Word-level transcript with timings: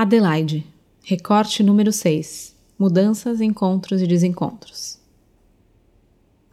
Adelaide, 0.00 0.64
recorte 1.02 1.60
número 1.60 1.90
6: 1.90 2.54
Mudanças, 2.78 3.40
encontros 3.40 4.00
e 4.00 4.06
desencontros. 4.06 4.96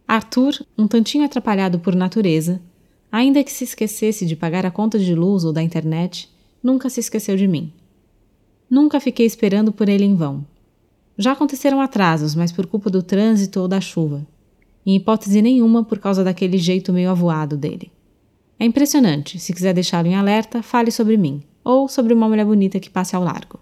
Arthur, 0.08 0.66
um 0.76 0.88
tantinho 0.88 1.24
atrapalhado 1.24 1.78
por 1.78 1.94
natureza, 1.94 2.60
ainda 3.12 3.44
que 3.44 3.52
se 3.52 3.64
esquecesse 3.64 4.26
de 4.26 4.36
pagar 4.36 4.66
a 4.66 4.72
conta 4.72 4.98
de 4.98 5.14
luz 5.14 5.44
ou 5.44 5.54
da 5.54 5.62
internet, 5.62 6.28
nunca 6.64 6.90
se 6.90 7.00
esqueceu 7.00 7.38
de 7.38 7.48
mim. 7.48 7.72
Nunca 8.68 9.00
fiquei 9.00 9.28
esperando 9.28 9.72
por 9.72 9.90
ele 9.90 10.06
em 10.06 10.16
vão. 10.16 10.44
Já 11.16 11.34
aconteceram 11.34 11.80
atrasos, 11.80 12.34
mas 12.34 12.52
por 12.52 12.66
culpa 12.66 12.90
do 12.90 13.04
trânsito 13.04 13.60
ou 13.60 13.68
da 13.68 13.80
chuva. 13.80 14.26
Em 14.84 14.96
hipótese 14.96 15.40
nenhuma 15.40 15.84
por 15.84 16.00
causa 16.00 16.24
daquele 16.24 16.58
jeito 16.58 16.92
meio 16.92 17.12
avoado 17.12 17.56
dele. 17.56 17.92
É 18.60 18.66
impressionante, 18.66 19.38
se 19.38 19.54
quiser 19.54 19.76
deixá-lo 19.76 20.08
em 20.08 20.16
alerta, 20.16 20.64
fale 20.64 20.90
sobre 20.90 21.16
mim 21.16 21.44
ou 21.66 21.90
sobre 21.90 22.14
uma 22.14 22.30
mulher 22.30 22.46
bonita 22.46 22.80
que 22.80 22.92
passe 22.92 23.16
ao 23.16 23.24
largo. 23.24 23.60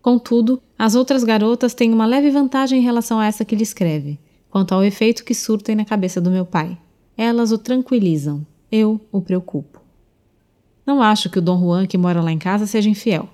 Contudo, 0.00 0.62
as 0.78 0.94
outras 0.94 1.22
garotas 1.22 1.74
têm 1.74 1.92
uma 1.92 2.06
leve 2.06 2.30
vantagem 2.30 2.78
em 2.78 2.82
relação 2.82 3.20
a 3.20 3.26
essa 3.26 3.44
que 3.44 3.54
lhe 3.54 3.62
escreve, 3.62 4.18
quanto 4.48 4.72
ao 4.72 4.82
efeito 4.82 5.22
que 5.22 5.34
surtem 5.34 5.76
na 5.76 5.84
cabeça 5.84 6.20
do 6.20 6.30
meu 6.30 6.46
pai. 6.46 6.78
Elas 7.14 7.52
o 7.52 7.58
tranquilizam, 7.58 8.46
eu 8.72 8.98
o 9.12 9.20
preocupo. 9.20 9.82
Não 10.86 11.02
acho 11.02 11.28
que 11.28 11.38
o 11.38 11.42
Dom 11.42 11.60
Juan 11.60 11.86
que 11.86 11.98
mora 11.98 12.22
lá 12.22 12.32
em 12.32 12.38
casa 12.38 12.66
seja 12.66 12.88
infiel. 12.88 13.28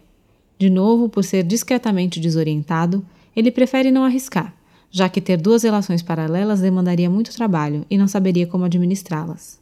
De 0.59 0.69
novo, 0.69 1.09
por 1.09 1.23
ser 1.23 1.45
discretamente 1.45 2.19
desorientado, 2.19 3.07
ele 3.37 3.53
prefere 3.53 3.93
não 3.93 4.05
arriscar, 4.05 4.53
já 4.91 5.09
que 5.09 5.21
ter 5.21 5.37
duas 5.37 5.63
relações 5.63 6.03
paralelas 6.03 6.61
demandaria 6.61 7.11
muito 7.11 7.35
trabalho 7.35 7.87
e 7.89 7.97
não 7.97 8.09
saberia 8.09 8.47
como 8.47 8.65
administrá-las. 8.65 9.61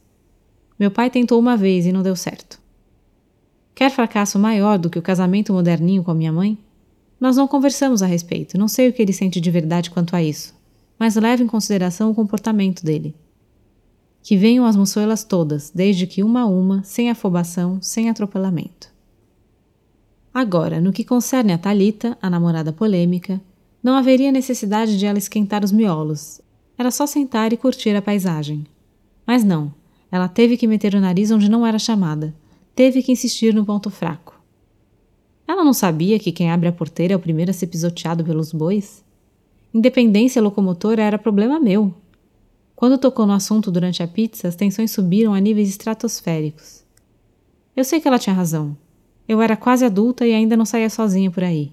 Meu 0.79 0.89
pai 0.89 1.11
tentou 1.11 1.39
uma 1.39 1.55
vez 1.55 1.85
e 1.85 1.91
não 1.91 2.01
deu 2.01 2.15
certo. 2.15 2.62
Quer 3.75 3.89
fracasso 3.89 4.37
maior 4.37 4.77
do 4.77 4.89
que 4.89 4.99
o 4.99 5.01
casamento 5.01 5.51
moderninho 5.51 6.03
com 6.03 6.11
a 6.11 6.15
minha 6.15 6.31
mãe? 6.31 6.57
Nós 7.19 7.37
não 7.37 7.47
conversamos 7.47 8.03
a 8.03 8.05
respeito, 8.05 8.57
não 8.57 8.67
sei 8.67 8.89
o 8.89 8.93
que 8.93 9.01
ele 9.01 9.13
sente 9.13 9.41
de 9.41 9.49
verdade 9.49 9.89
quanto 9.89 10.15
a 10.15 10.21
isso, 10.21 10.53
mas 10.99 11.15
levo 11.15 11.43
em 11.43 11.47
consideração 11.47 12.11
o 12.11 12.15
comportamento 12.15 12.83
dele. 12.83 13.15
Que 14.21 14.37
venham 14.37 14.65
as 14.65 14.75
moçoelas 14.75 15.23
todas, 15.23 15.71
desde 15.73 16.05
que 16.05 16.23
uma 16.23 16.41
a 16.41 16.45
uma, 16.45 16.83
sem 16.83 17.09
afobação, 17.09 17.81
sem 17.81 18.09
atropelamento. 18.09 18.93
Agora, 20.33 20.79
no 20.79 20.93
que 20.93 21.03
concerne 21.03 21.53
a 21.53 21.57
Talita, 21.57 22.17
a 22.21 22.29
namorada 22.29 22.71
polêmica, 22.71 23.41
não 23.81 23.95
haveria 23.95 24.31
necessidade 24.31 24.97
de 24.97 25.05
ela 25.05 25.17
esquentar 25.17 25.63
os 25.63 25.71
miolos. 25.71 26.41
Era 26.77 26.91
só 26.91 27.05
sentar 27.05 27.53
e 27.53 27.57
curtir 27.57 27.95
a 27.95 28.01
paisagem. 28.01 28.65
Mas 29.25 29.43
não, 29.43 29.73
ela 30.11 30.27
teve 30.27 30.57
que 30.57 30.67
meter 30.67 30.95
o 30.95 31.01
nariz 31.01 31.31
onde 31.31 31.49
não 31.49 31.65
era 31.65 31.79
chamada 31.79 32.33
teve 32.75 33.03
que 33.03 33.11
insistir 33.11 33.53
no 33.53 33.65
ponto 33.65 33.89
fraco. 33.89 34.41
Ela 35.47 35.63
não 35.63 35.73
sabia 35.73 36.17
que 36.17 36.31
quem 36.31 36.49
abre 36.49 36.67
a 36.67 36.71
porteira 36.71 37.13
é 37.13 37.15
o 37.15 37.19
primeiro 37.19 37.51
a 37.51 37.53
ser 37.53 37.67
pisoteado 37.67 38.23
pelos 38.23 38.51
bois? 38.51 39.03
Independência 39.73 40.41
locomotora 40.41 41.03
era 41.03 41.19
problema 41.19 41.59
meu. 41.59 41.93
Quando 42.75 42.97
tocou 42.97 43.25
no 43.25 43.33
assunto 43.33 43.71
durante 43.71 44.01
a 44.01 44.07
pizza, 44.07 44.47
as 44.47 44.55
tensões 44.55 44.91
subiram 44.91 45.33
a 45.33 45.39
níveis 45.39 45.69
estratosféricos. 45.69 46.83
Eu 47.75 47.83
sei 47.83 47.99
que 47.99 48.07
ela 48.07 48.19
tinha 48.19 48.35
razão. 48.35 48.75
Eu 49.27 49.41
era 49.41 49.55
quase 49.55 49.85
adulta 49.85 50.25
e 50.25 50.33
ainda 50.33 50.57
não 50.57 50.65
saía 50.65 50.89
sozinha 50.89 51.29
por 51.29 51.43
aí. 51.43 51.71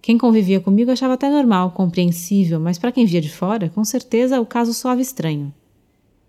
Quem 0.00 0.16
convivia 0.16 0.60
comigo 0.60 0.90
achava 0.90 1.14
até 1.14 1.28
normal, 1.28 1.72
compreensível, 1.72 2.60
mas 2.60 2.78
para 2.78 2.92
quem 2.92 3.04
via 3.04 3.20
de 3.20 3.28
fora, 3.28 3.68
com 3.68 3.84
certeza 3.84 4.40
o 4.40 4.46
caso 4.46 4.72
soava 4.72 5.00
estranho. 5.00 5.52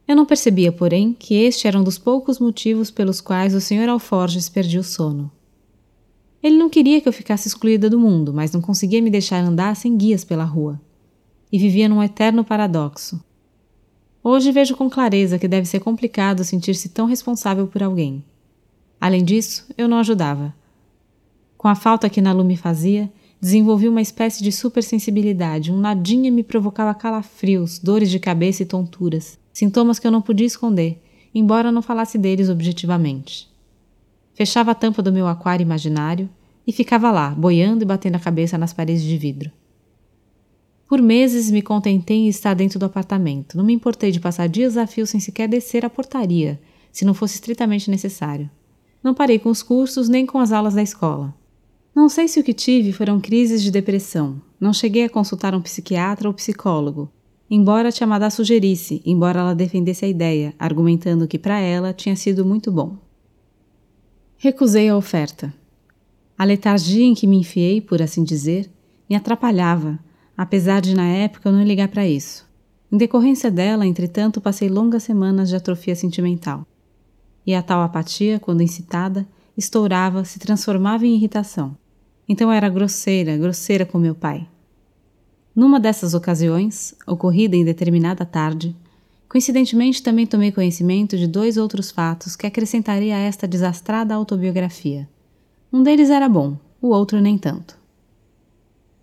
Eu 0.09 0.15
não 0.15 0.25
percebia, 0.25 0.71
porém, 0.71 1.13
que 1.13 1.35
este 1.35 1.67
era 1.67 1.79
um 1.79 1.83
dos 1.83 1.99
poucos 1.99 2.39
motivos 2.39 2.89
pelos 2.89 3.21
quais 3.21 3.53
o 3.53 3.61
Sr. 3.61 3.89
Alforges 3.89 4.49
perdia 4.49 4.79
o 4.79 4.83
sono. 4.83 5.31
Ele 6.41 6.57
não 6.57 6.67
queria 6.67 6.99
que 6.99 7.07
eu 7.07 7.13
ficasse 7.13 7.47
excluída 7.47 7.87
do 7.87 7.99
mundo, 7.99 8.33
mas 8.33 8.51
não 8.51 8.59
conseguia 8.59 9.03
me 9.03 9.11
deixar 9.11 9.37
andar 9.43 9.75
sem 9.75 9.95
guias 9.95 10.23
pela 10.23 10.43
rua. 10.43 10.81
E 11.51 11.59
vivia 11.59 11.87
num 11.87 12.01
eterno 12.01 12.43
paradoxo. 12.43 13.23
Hoje 14.23 14.51
vejo 14.51 14.75
com 14.75 14.89
clareza 14.89 15.37
que 15.37 15.47
deve 15.47 15.67
ser 15.67 15.79
complicado 15.79 16.43
sentir-se 16.43 16.89
tão 16.89 17.05
responsável 17.05 17.67
por 17.67 17.83
alguém. 17.83 18.25
Além 18.99 19.23
disso, 19.23 19.67
eu 19.77 19.87
não 19.87 19.99
ajudava. 19.99 20.55
Com 21.55 21.67
a 21.67 21.75
falta 21.75 22.09
que 22.09 22.19
Nalu 22.19 22.43
me 22.43 22.57
fazia, 22.57 23.13
desenvolvi 23.39 23.87
uma 23.87 24.01
espécie 24.01 24.43
de 24.43 24.51
supersensibilidade, 24.51 25.71
um 25.71 25.77
nadinha 25.77 26.31
me 26.31 26.41
provocava 26.41 26.95
calafrios, 26.95 27.77
dores 27.77 28.09
de 28.09 28.17
cabeça 28.17 28.63
e 28.63 28.65
tonturas 28.65 29.38
sintomas 29.53 29.99
que 29.99 30.07
eu 30.07 30.11
não 30.11 30.21
podia 30.21 30.47
esconder, 30.47 31.01
embora 31.33 31.71
não 31.71 31.81
falasse 31.81 32.17
deles 32.17 32.49
objetivamente. 32.49 33.49
Fechava 34.33 34.71
a 34.71 34.75
tampa 34.75 35.01
do 35.01 35.11
meu 35.11 35.27
aquário 35.27 35.63
imaginário 35.63 36.29
e 36.65 36.71
ficava 36.71 37.11
lá, 37.11 37.31
boiando 37.31 37.83
e 37.83 37.85
batendo 37.85 38.15
a 38.15 38.19
cabeça 38.19 38.57
nas 38.57 38.73
paredes 38.73 39.03
de 39.03 39.17
vidro. 39.17 39.51
Por 40.87 41.01
meses 41.01 41.51
me 41.51 41.61
contentei 41.61 42.17
em 42.17 42.27
estar 42.27 42.53
dentro 42.53 42.79
do 42.79 42.85
apartamento, 42.85 43.57
não 43.57 43.63
me 43.63 43.73
importei 43.73 44.11
de 44.11 44.19
passar 44.19 44.47
dias 44.47 44.75
a 44.75 44.87
fio 44.87 45.05
sem 45.05 45.19
sequer 45.19 45.47
descer 45.47 45.85
a 45.85 45.89
portaria, 45.89 46.59
se 46.91 47.05
não 47.05 47.13
fosse 47.13 47.35
estritamente 47.35 47.91
necessário. 47.91 48.49
Não 49.03 49.13
parei 49.13 49.39
com 49.39 49.49
os 49.49 49.61
cursos 49.61 50.09
nem 50.09 50.25
com 50.25 50.39
as 50.39 50.51
aulas 50.51 50.73
da 50.73 50.81
escola. 50.81 51.33
Não 51.95 52.09
sei 52.09 52.27
se 52.27 52.39
o 52.39 52.43
que 52.43 52.53
tive 52.53 52.91
foram 52.91 53.19
crises 53.19 53.61
de 53.61 53.71
depressão. 53.71 54.41
Não 54.59 54.73
cheguei 54.73 55.03
a 55.05 55.09
consultar 55.09 55.53
um 55.53 55.61
psiquiatra 55.61 56.27
ou 56.27 56.33
psicólogo, 56.33 57.11
embora 57.49 57.91
Tia 57.91 58.05
Madá 58.05 58.29
sugerisse, 58.29 59.01
embora 59.05 59.39
ela 59.39 59.55
defendesse 59.55 60.05
a 60.05 60.07
ideia, 60.07 60.53
argumentando 60.59 61.27
que 61.27 61.39
para 61.39 61.59
ela 61.59 61.93
tinha 61.93 62.15
sido 62.15 62.45
muito 62.45 62.71
bom. 62.71 62.97
Recusei 64.37 64.87
a 64.87 64.95
oferta. 64.95 65.53
A 66.37 66.45
letargia 66.45 67.05
em 67.05 67.13
que 67.13 67.27
me 67.27 67.37
enfiei, 67.37 67.81
por 67.81 68.01
assim 68.01 68.23
dizer, 68.23 68.71
me 69.09 69.15
atrapalhava, 69.15 69.99
apesar 70.37 70.79
de 70.79 70.95
na 70.95 71.07
época 71.07 71.49
eu 71.49 71.53
não 71.53 71.63
ligar 71.63 71.89
para 71.89 72.07
isso. 72.07 72.47
Em 72.91 72.97
decorrência 72.97 73.51
dela, 73.51 73.85
entretanto, 73.85 74.39
passei 74.39 74.69
longas 74.69 75.03
semanas 75.03 75.49
de 75.49 75.55
atrofia 75.55 75.95
sentimental. 75.95 76.65
E 77.45 77.53
a 77.53 77.61
tal 77.61 77.81
apatia, 77.81 78.39
quando 78.39 78.61
incitada, 78.61 79.27
estourava, 79.57 80.23
se 80.23 80.39
transformava 80.39 81.05
em 81.05 81.15
irritação. 81.15 81.75
Então 82.27 82.51
era 82.51 82.69
grosseira, 82.69 83.35
grosseira 83.35 83.85
com 83.85 83.97
meu 83.97 84.15
pai. 84.15 84.47
Numa 85.55 85.79
dessas 85.79 86.13
ocasiões, 86.13 86.93
ocorrida 87.05 87.55
em 87.55 87.65
determinada 87.65 88.25
tarde, 88.25 88.75
coincidentemente 89.27 90.01
também 90.01 90.25
tomei 90.25 90.51
conhecimento 90.51 91.17
de 91.17 91.27
dois 91.27 91.57
outros 91.57 91.91
fatos 91.91 92.35
que 92.35 92.47
acrescentarei 92.47 93.11
a 93.11 93.17
esta 93.17 93.47
desastrada 93.47 94.13
autobiografia. 94.13 95.07
Um 95.71 95.83
deles 95.83 96.09
era 96.09 96.29
bom, 96.29 96.57
o 96.81 96.89
outro 96.89 97.19
nem 97.19 97.37
tanto. 97.37 97.77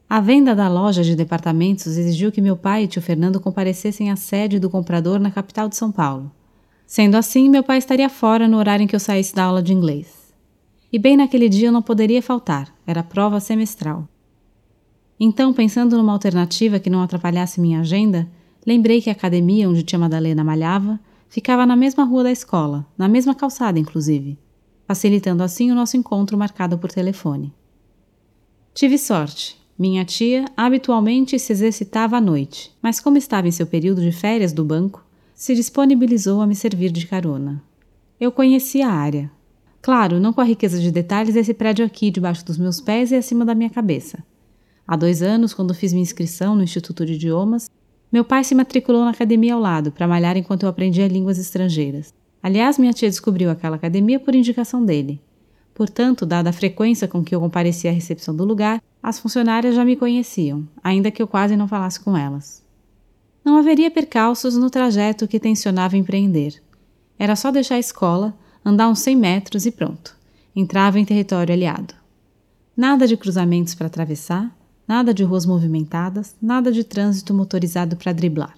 A 0.08 0.20
venda 0.20 0.54
da 0.54 0.68
loja 0.68 1.02
de 1.02 1.16
departamentos 1.16 1.96
exigiu 1.96 2.30
que 2.30 2.40
meu 2.40 2.56
pai 2.56 2.84
e 2.84 2.86
tio 2.86 3.02
Fernando 3.02 3.40
comparecessem 3.40 4.10
à 4.10 4.16
sede 4.16 4.60
do 4.60 4.70
comprador 4.70 5.18
na 5.18 5.32
capital 5.32 5.68
de 5.68 5.76
São 5.76 5.90
Paulo. 5.90 6.30
Sendo 6.86 7.16
assim, 7.16 7.48
meu 7.48 7.64
pai 7.64 7.78
estaria 7.78 8.08
fora 8.08 8.46
no 8.46 8.56
horário 8.56 8.84
em 8.84 8.86
que 8.86 8.94
eu 8.94 9.00
saísse 9.00 9.34
da 9.34 9.42
aula 9.42 9.60
de 9.60 9.72
inglês. 9.72 10.32
E 10.92 10.98
bem 10.98 11.16
naquele 11.16 11.48
dia 11.48 11.68
eu 11.68 11.72
não 11.72 11.82
poderia 11.82 12.22
faltar, 12.22 12.72
era 12.86 13.02
prova 13.02 13.40
semestral. 13.40 14.08
Então, 15.18 15.52
pensando 15.52 15.96
numa 15.96 16.12
alternativa 16.12 16.78
que 16.78 16.90
não 16.90 17.00
atrapalhasse 17.00 17.60
minha 17.60 17.80
agenda, 17.80 18.28
lembrei 18.66 19.00
que 19.00 19.08
a 19.08 19.12
academia 19.12 19.68
onde 19.68 19.82
tia 19.82 19.98
Madalena 19.98 20.44
malhava 20.44 21.00
ficava 21.28 21.64
na 21.64 21.74
mesma 21.74 22.04
rua 22.04 22.24
da 22.24 22.30
escola, 22.30 22.86
na 22.98 23.08
mesma 23.08 23.34
calçada, 23.34 23.78
inclusive, 23.78 24.38
facilitando 24.86 25.42
assim 25.42 25.70
o 25.70 25.74
nosso 25.74 25.96
encontro 25.96 26.36
marcado 26.36 26.78
por 26.78 26.92
telefone. 26.92 27.52
Tive 28.74 28.98
sorte. 28.98 29.56
Minha 29.78 30.04
tia 30.04 30.44
habitualmente 30.56 31.38
se 31.38 31.52
exercitava 31.52 32.16
à 32.16 32.20
noite, 32.20 32.72
mas 32.80 33.00
como 33.00 33.18
estava 33.18 33.48
em 33.48 33.50
seu 33.50 33.66
período 33.66 34.00
de 34.00 34.12
férias 34.12 34.52
do 34.52 34.64
banco, 34.64 35.04
se 35.34 35.54
disponibilizou 35.54 36.40
a 36.40 36.46
me 36.46 36.54
servir 36.54 36.90
de 36.90 37.06
carona. 37.06 37.62
Eu 38.18 38.32
conhecia 38.32 38.88
a 38.88 38.92
área. 38.92 39.30
Claro, 39.82 40.18
não 40.18 40.32
com 40.32 40.40
a 40.40 40.44
riqueza 40.44 40.78
de 40.78 40.90
detalhes 40.90 41.34
desse 41.34 41.52
prédio 41.52 41.84
aqui 41.84 42.10
debaixo 42.10 42.44
dos 42.44 42.56
meus 42.56 42.80
pés 42.80 43.12
e 43.12 43.16
acima 43.16 43.44
da 43.44 43.54
minha 43.54 43.68
cabeça 43.68 44.24
Há 44.86 44.94
dois 44.94 45.20
anos, 45.20 45.52
quando 45.52 45.74
fiz 45.74 45.92
minha 45.92 46.02
inscrição 46.02 46.54
no 46.54 46.62
Instituto 46.62 47.04
de 47.04 47.14
Idiomas, 47.14 47.68
meu 48.12 48.24
pai 48.24 48.44
se 48.44 48.54
matriculou 48.54 49.04
na 49.04 49.10
academia 49.10 49.54
ao 49.54 49.60
lado 49.60 49.90
para 49.90 50.06
malhar 50.06 50.36
enquanto 50.36 50.62
eu 50.62 50.68
aprendia 50.68 51.08
línguas 51.08 51.38
estrangeiras. 51.38 52.14
Aliás, 52.40 52.78
minha 52.78 52.92
tia 52.92 53.10
descobriu 53.10 53.50
aquela 53.50 53.76
academia 53.76 54.20
por 54.20 54.34
indicação 54.34 54.84
dele. 54.84 55.20
Portanto, 55.74 56.24
dada 56.24 56.50
a 56.50 56.52
frequência 56.52 57.08
com 57.08 57.22
que 57.22 57.34
eu 57.34 57.40
comparecia 57.40 57.90
à 57.90 57.92
recepção 57.92 58.34
do 58.34 58.44
lugar, 58.44 58.80
as 59.02 59.18
funcionárias 59.18 59.74
já 59.74 59.84
me 59.84 59.96
conheciam, 59.96 60.66
ainda 60.82 61.10
que 61.10 61.20
eu 61.20 61.26
quase 61.26 61.56
não 61.56 61.66
falasse 61.66 61.98
com 61.98 62.16
elas. 62.16 62.64
Não 63.44 63.58
haveria 63.58 63.90
percalços 63.90 64.56
no 64.56 64.70
trajeto 64.70 65.28
que 65.28 65.40
tensionava 65.40 65.96
empreender. 65.96 66.62
Era 67.18 67.36
só 67.36 67.50
deixar 67.50 67.74
a 67.74 67.80
escola, 67.80 68.34
andar 68.64 68.88
uns 68.88 69.00
100 69.00 69.16
metros 69.16 69.66
e 69.66 69.70
pronto. 69.70 70.16
Entrava 70.54 70.98
em 70.98 71.04
território 71.04 71.52
aliado. 71.52 71.94
Nada 72.76 73.06
de 73.06 73.16
cruzamentos 73.16 73.74
para 73.74 73.88
atravessar, 73.88 74.56
Nada 74.86 75.12
de 75.12 75.24
ruas 75.24 75.44
movimentadas, 75.44 76.36
nada 76.40 76.70
de 76.70 76.84
trânsito 76.84 77.34
motorizado 77.34 77.96
para 77.96 78.12
driblar. 78.12 78.56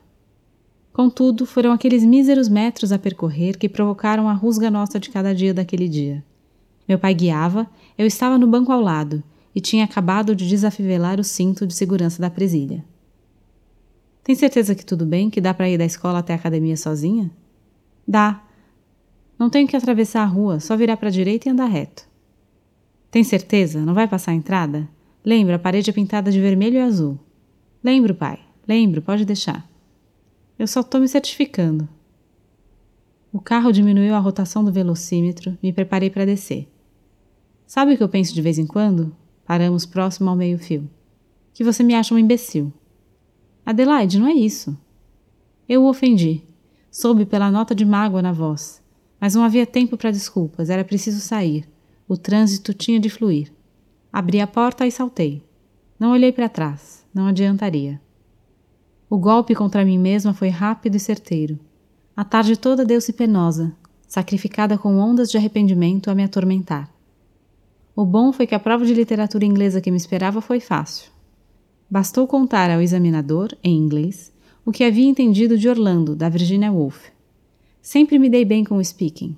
Contudo, 0.92 1.46
foram 1.46 1.72
aqueles 1.72 2.04
míseros 2.04 2.48
metros 2.48 2.92
a 2.92 2.98
percorrer 2.98 3.56
que 3.56 3.68
provocaram 3.68 4.28
a 4.28 4.32
rusga 4.32 4.70
nossa 4.70 4.98
de 4.98 5.10
cada 5.10 5.34
dia 5.34 5.54
daquele 5.54 5.88
dia. 5.88 6.24
Meu 6.88 6.98
pai 6.98 7.14
guiava, 7.14 7.66
eu 7.96 8.06
estava 8.06 8.36
no 8.36 8.46
banco 8.46 8.72
ao 8.72 8.80
lado, 8.80 9.22
e 9.54 9.60
tinha 9.60 9.84
acabado 9.84 10.34
de 10.34 10.48
desafivelar 10.48 11.18
o 11.18 11.24
cinto 11.24 11.66
de 11.66 11.74
segurança 11.74 12.20
da 12.20 12.28
presilha. 12.28 12.84
Tem 14.22 14.34
certeza 14.34 14.74
que 14.74 14.84
tudo 14.84 15.06
bem, 15.06 15.30
que 15.30 15.40
dá 15.40 15.54
para 15.54 15.70
ir 15.70 15.78
da 15.78 15.84
escola 15.84 16.18
até 16.18 16.34
a 16.34 16.36
academia 16.36 16.76
sozinha? 16.76 17.30
Dá. 18.06 18.42
Não 19.38 19.48
tenho 19.48 19.66
que 19.66 19.76
atravessar 19.76 20.22
a 20.22 20.26
rua, 20.26 20.60
só 20.60 20.76
virar 20.76 20.96
para 20.96 21.08
a 21.08 21.12
direita 21.12 21.48
e 21.48 21.52
andar 21.52 21.66
reto. 21.66 22.06
Tem 23.10 23.24
certeza? 23.24 23.80
Não 23.80 23.94
vai 23.94 24.06
passar 24.06 24.32
a 24.32 24.34
entrada? 24.34 24.88
Lembra, 25.28 25.56
a 25.56 25.58
parede 25.58 25.90
é 25.90 25.92
pintada 25.92 26.32
de 26.32 26.40
vermelho 26.40 26.76
e 26.76 26.80
azul. 26.80 27.18
Lembro, 27.84 28.14
pai. 28.14 28.40
Lembro, 28.66 29.02
pode 29.02 29.26
deixar. 29.26 29.70
Eu 30.58 30.66
só 30.66 30.80
estou 30.80 31.02
me 31.02 31.06
certificando. 31.06 31.86
O 33.30 33.38
carro 33.38 33.70
diminuiu 33.70 34.14
a 34.14 34.18
rotação 34.18 34.64
do 34.64 34.72
velocímetro, 34.72 35.58
me 35.62 35.70
preparei 35.70 36.08
para 36.08 36.24
descer. 36.24 36.66
Sabe 37.66 37.92
o 37.92 37.96
que 37.98 38.02
eu 38.02 38.08
penso 38.08 38.32
de 38.32 38.40
vez 38.40 38.58
em 38.58 38.66
quando? 38.66 39.14
Paramos 39.44 39.84
próximo 39.84 40.30
ao 40.30 40.34
meio-fio. 40.34 40.88
Que 41.52 41.62
você 41.62 41.82
me 41.82 41.94
acha 41.94 42.14
um 42.14 42.18
imbecil. 42.18 42.72
Adelaide, 43.66 44.18
não 44.18 44.28
é 44.28 44.32
isso. 44.32 44.78
Eu 45.68 45.82
o 45.82 45.90
ofendi. 45.90 46.42
Soube 46.90 47.26
pela 47.26 47.50
nota 47.50 47.74
de 47.74 47.84
mágoa 47.84 48.22
na 48.22 48.32
voz. 48.32 48.82
Mas 49.20 49.34
não 49.34 49.44
havia 49.44 49.66
tempo 49.66 49.94
para 49.94 50.10
desculpas, 50.10 50.70
era 50.70 50.82
preciso 50.82 51.20
sair. 51.20 51.68
O 52.08 52.16
trânsito 52.16 52.72
tinha 52.72 52.98
de 52.98 53.10
fluir. 53.10 53.52
Abri 54.18 54.40
a 54.40 54.48
porta 54.48 54.84
e 54.84 54.90
saltei. 54.90 55.44
Não 55.96 56.10
olhei 56.10 56.32
para 56.32 56.48
trás, 56.48 57.06
não 57.14 57.28
adiantaria. 57.28 58.00
O 59.08 59.16
golpe 59.16 59.54
contra 59.54 59.84
mim 59.84 59.96
mesma 59.96 60.34
foi 60.34 60.48
rápido 60.48 60.96
e 60.96 60.98
certeiro. 60.98 61.56
A 62.16 62.24
tarde 62.24 62.56
toda 62.56 62.84
deu-se 62.84 63.12
penosa, 63.12 63.72
sacrificada 64.08 64.76
com 64.76 64.98
ondas 64.98 65.30
de 65.30 65.36
arrependimento 65.36 66.10
a 66.10 66.16
me 66.16 66.24
atormentar. 66.24 66.92
O 67.94 68.04
bom 68.04 68.32
foi 68.32 68.44
que 68.44 68.56
a 68.56 68.58
prova 68.58 68.84
de 68.84 68.92
literatura 68.92 69.44
inglesa 69.44 69.80
que 69.80 69.88
me 69.92 69.96
esperava 69.96 70.40
foi 70.40 70.58
fácil. 70.58 71.12
Bastou 71.88 72.26
contar 72.26 72.72
ao 72.72 72.82
examinador, 72.82 73.56
em 73.62 73.76
inglês, 73.76 74.32
o 74.66 74.72
que 74.72 74.82
havia 74.82 75.08
entendido 75.08 75.56
de 75.56 75.68
Orlando, 75.68 76.16
da 76.16 76.28
Virginia 76.28 76.72
Woolf. 76.72 77.06
Sempre 77.80 78.18
me 78.18 78.28
dei 78.28 78.44
bem 78.44 78.64
com 78.64 78.78
o 78.78 78.84
speaking. 78.84 79.36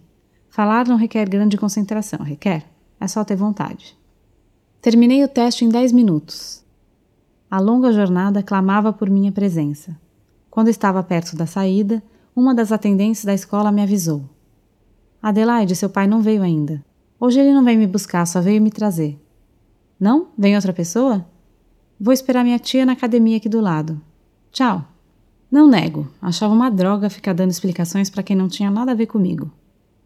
Falar 0.48 0.88
não 0.88 0.96
requer 0.96 1.28
grande 1.28 1.58
concentração, 1.58 2.20
requer? 2.20 2.64
É 2.98 3.06
só 3.06 3.22
ter 3.22 3.36
vontade. 3.36 3.99
Terminei 4.82 5.22
o 5.22 5.28
teste 5.28 5.62
em 5.62 5.68
dez 5.68 5.92
minutos. 5.92 6.64
A 7.50 7.60
longa 7.60 7.92
jornada 7.92 8.42
clamava 8.42 8.90
por 8.94 9.10
minha 9.10 9.30
presença. 9.30 9.94
Quando 10.48 10.68
estava 10.68 11.02
perto 11.02 11.36
da 11.36 11.44
saída, 11.44 12.02
uma 12.34 12.54
das 12.54 12.72
atendentes 12.72 13.22
da 13.22 13.34
escola 13.34 13.70
me 13.70 13.82
avisou. 13.82 14.24
Adelaide, 15.22 15.76
seu 15.76 15.90
pai 15.90 16.06
não 16.06 16.22
veio 16.22 16.42
ainda. 16.42 16.82
Hoje 17.18 17.38
ele 17.38 17.52
não 17.52 17.62
vem 17.62 17.76
me 17.76 17.86
buscar, 17.86 18.26
só 18.26 18.40
veio 18.40 18.62
me 18.62 18.70
trazer. 18.70 19.20
Não? 20.00 20.28
Vem 20.38 20.56
outra 20.56 20.72
pessoa? 20.72 21.26
Vou 22.00 22.14
esperar 22.14 22.42
minha 22.42 22.58
tia 22.58 22.86
na 22.86 22.92
academia 22.92 23.36
aqui 23.36 23.50
do 23.50 23.60
lado. 23.60 24.00
Tchau. 24.50 24.82
Não 25.50 25.68
nego, 25.68 26.08
achava 26.22 26.54
uma 26.54 26.70
droga 26.70 27.10
ficar 27.10 27.34
dando 27.34 27.50
explicações 27.50 28.08
para 28.08 28.22
quem 28.22 28.34
não 28.34 28.48
tinha 28.48 28.70
nada 28.70 28.92
a 28.92 28.94
ver 28.94 29.06
comigo. 29.06 29.52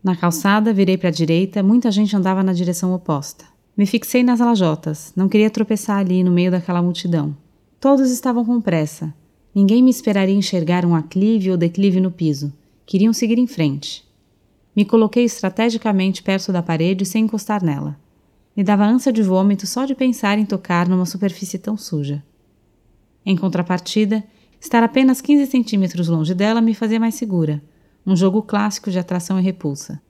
Na 0.03 0.17
calçada, 0.17 0.73
virei 0.73 0.99
para 0.99 1.11
a 1.11 1.13
direita, 1.13 1.63
muita 1.63 1.93
gente 1.93 2.17
andava 2.17 2.43
na 2.43 2.53
direção 2.53 2.93
oposta. 2.93 3.54
Me 3.77 3.87
fixei 3.87 4.23
nas 4.23 4.39
lajotas, 4.39 5.13
não 5.17 5.29
queria 5.29 5.51
tropeçar 5.51 5.99
ali 5.99 6.23
no 6.23 6.31
meio 6.31 6.51
daquela 6.51 6.81
multidão. 6.81 7.37
Todos 7.81 8.11
estavam 8.11 8.45
com 8.45 8.61
pressa. 8.61 9.13
Ninguém 9.53 9.83
me 9.83 9.91
esperaria 9.91 10.35
enxergar 10.35 10.87
um 10.87 10.95
aclive 10.95 11.51
ou 11.51 11.57
declive 11.57 12.01
no 12.01 12.11
piso. 12.11 12.53
Queriam 12.87 13.13
seguir 13.13 13.39
em 13.39 13.47
frente. 13.47 14.05
Me 14.77 14.85
coloquei 14.85 15.25
estrategicamente 15.25 16.23
perto 16.23 16.53
da 16.53 16.63
parede 16.63 17.05
sem 17.05 17.25
encostar 17.25 17.65
nela. 17.65 17.99
Me 18.57 18.63
dava 18.63 18.85
ânsia 18.85 19.13
de 19.13 19.23
vômito 19.23 19.67
só 19.67 19.85
de 19.85 19.95
pensar 19.95 20.39
em 20.39 20.47
tocar 20.47 20.89
numa 20.89 21.07
superfície 21.07 21.59
tão 21.59 21.77
suja. 21.77 22.23
Em 23.27 23.37
contrapartida, 23.37 24.23
estar 24.61 24.85
apenas 24.85 25.21
15 25.21 25.47
centímetros 25.51 26.07
longe 26.07 26.35
dela 26.35 26.61
me 26.61 26.75
fazia 26.75 27.01
mais 27.01 27.17
segura, 27.17 27.63
um 28.07 28.15
jogo 28.15 28.43
clássico 28.43 28.91
de 28.91 28.99
atração 28.99 29.39
e 29.39 29.43
repulsa. 29.43 30.01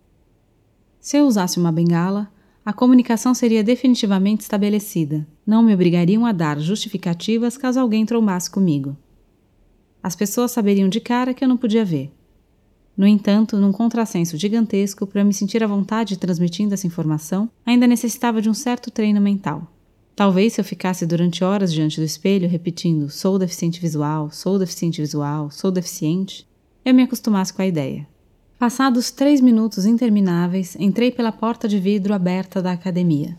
Se 1.00 1.16
eu 1.16 1.26
usasse 1.26 1.58
uma 1.58 1.72
bengala, 1.72 2.30
a 2.64 2.72
comunicação 2.72 3.34
seria 3.34 3.62
definitivamente 3.62 4.40
estabelecida. 4.40 5.26
Não 5.46 5.62
me 5.62 5.74
obrigariam 5.74 6.24
a 6.24 6.32
dar 6.32 6.58
justificativas 6.58 7.58
caso 7.58 7.78
alguém 7.78 8.06
trombasse 8.06 8.50
comigo. 8.50 8.96
As 10.02 10.16
pessoas 10.16 10.50
saberiam 10.50 10.88
de 10.88 10.98
cara 10.98 11.34
que 11.34 11.44
eu 11.44 11.48
não 11.48 11.58
podia 11.58 11.84
ver. 11.84 12.10
No 12.96 13.06
entanto, 13.06 13.58
num 13.58 13.72
contrassenso 13.72 14.38
gigantesco, 14.38 15.06
para 15.06 15.24
me 15.24 15.34
sentir 15.34 15.62
à 15.62 15.66
vontade 15.66 16.16
transmitindo 16.16 16.72
essa 16.72 16.86
informação, 16.86 17.50
ainda 17.66 17.86
necessitava 17.86 18.40
de 18.40 18.48
um 18.48 18.54
certo 18.54 18.90
treino 18.90 19.20
mental. 19.20 19.70
Talvez 20.16 20.54
se 20.54 20.60
eu 20.60 20.64
ficasse 20.64 21.04
durante 21.04 21.42
horas 21.42 21.72
diante 21.72 22.00
do 22.00 22.06
espelho 22.06 22.48
repetindo 22.48 23.10
sou 23.10 23.38
deficiente 23.38 23.80
visual, 23.80 24.30
sou 24.30 24.58
deficiente 24.58 25.02
visual, 25.02 25.50
sou 25.50 25.70
deficiente, 25.70 26.48
eu 26.84 26.94
me 26.94 27.02
acostumasse 27.02 27.52
com 27.52 27.60
a 27.60 27.66
ideia. 27.66 28.06
Passados 28.56 29.10
três 29.10 29.40
minutos 29.40 29.84
intermináveis, 29.84 30.76
entrei 30.78 31.10
pela 31.10 31.32
porta 31.32 31.66
de 31.66 31.78
vidro 31.80 32.14
aberta 32.14 32.62
da 32.62 32.70
academia. 32.70 33.36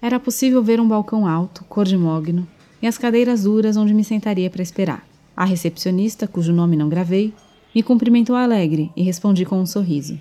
Era 0.00 0.18
possível 0.18 0.62
ver 0.62 0.80
um 0.80 0.88
balcão 0.88 1.26
alto, 1.26 1.62
cor 1.64 1.84
de 1.84 1.98
mogno, 1.98 2.48
e 2.80 2.86
as 2.86 2.96
cadeiras 2.96 3.42
duras 3.42 3.76
onde 3.76 3.92
me 3.92 4.02
sentaria 4.02 4.48
para 4.48 4.62
esperar. 4.62 5.06
A 5.36 5.44
recepcionista, 5.44 6.26
cujo 6.26 6.50
nome 6.50 6.76
não 6.76 6.88
gravei, 6.88 7.34
me 7.74 7.82
cumprimentou 7.82 8.34
alegre 8.34 8.90
e 8.96 9.02
respondi 9.02 9.44
com 9.44 9.60
um 9.60 9.66
sorriso. 9.66 10.18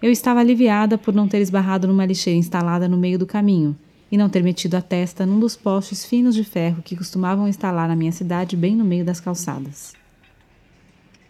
Eu 0.00 0.10
estava 0.10 0.40
aliviada 0.40 0.96
por 0.96 1.12
não 1.12 1.28
ter 1.28 1.40
esbarrado 1.40 1.86
numa 1.86 2.06
lixeira 2.06 2.38
instalada 2.38 2.88
no 2.88 2.96
meio 2.96 3.18
do 3.18 3.26
caminho 3.26 3.76
e 4.10 4.16
não 4.16 4.30
ter 4.30 4.42
metido 4.42 4.76
a 4.76 4.82
testa 4.82 5.26
num 5.26 5.38
dos 5.38 5.56
postes 5.56 6.06
finos 6.06 6.34
de 6.34 6.42
ferro 6.42 6.82
que 6.82 6.96
costumavam 6.96 7.46
instalar 7.46 7.86
na 7.86 7.96
minha 7.96 8.12
cidade 8.12 8.56
bem 8.56 8.74
no 8.74 8.84
meio 8.84 9.04
das 9.04 9.20
calçadas. 9.20 9.97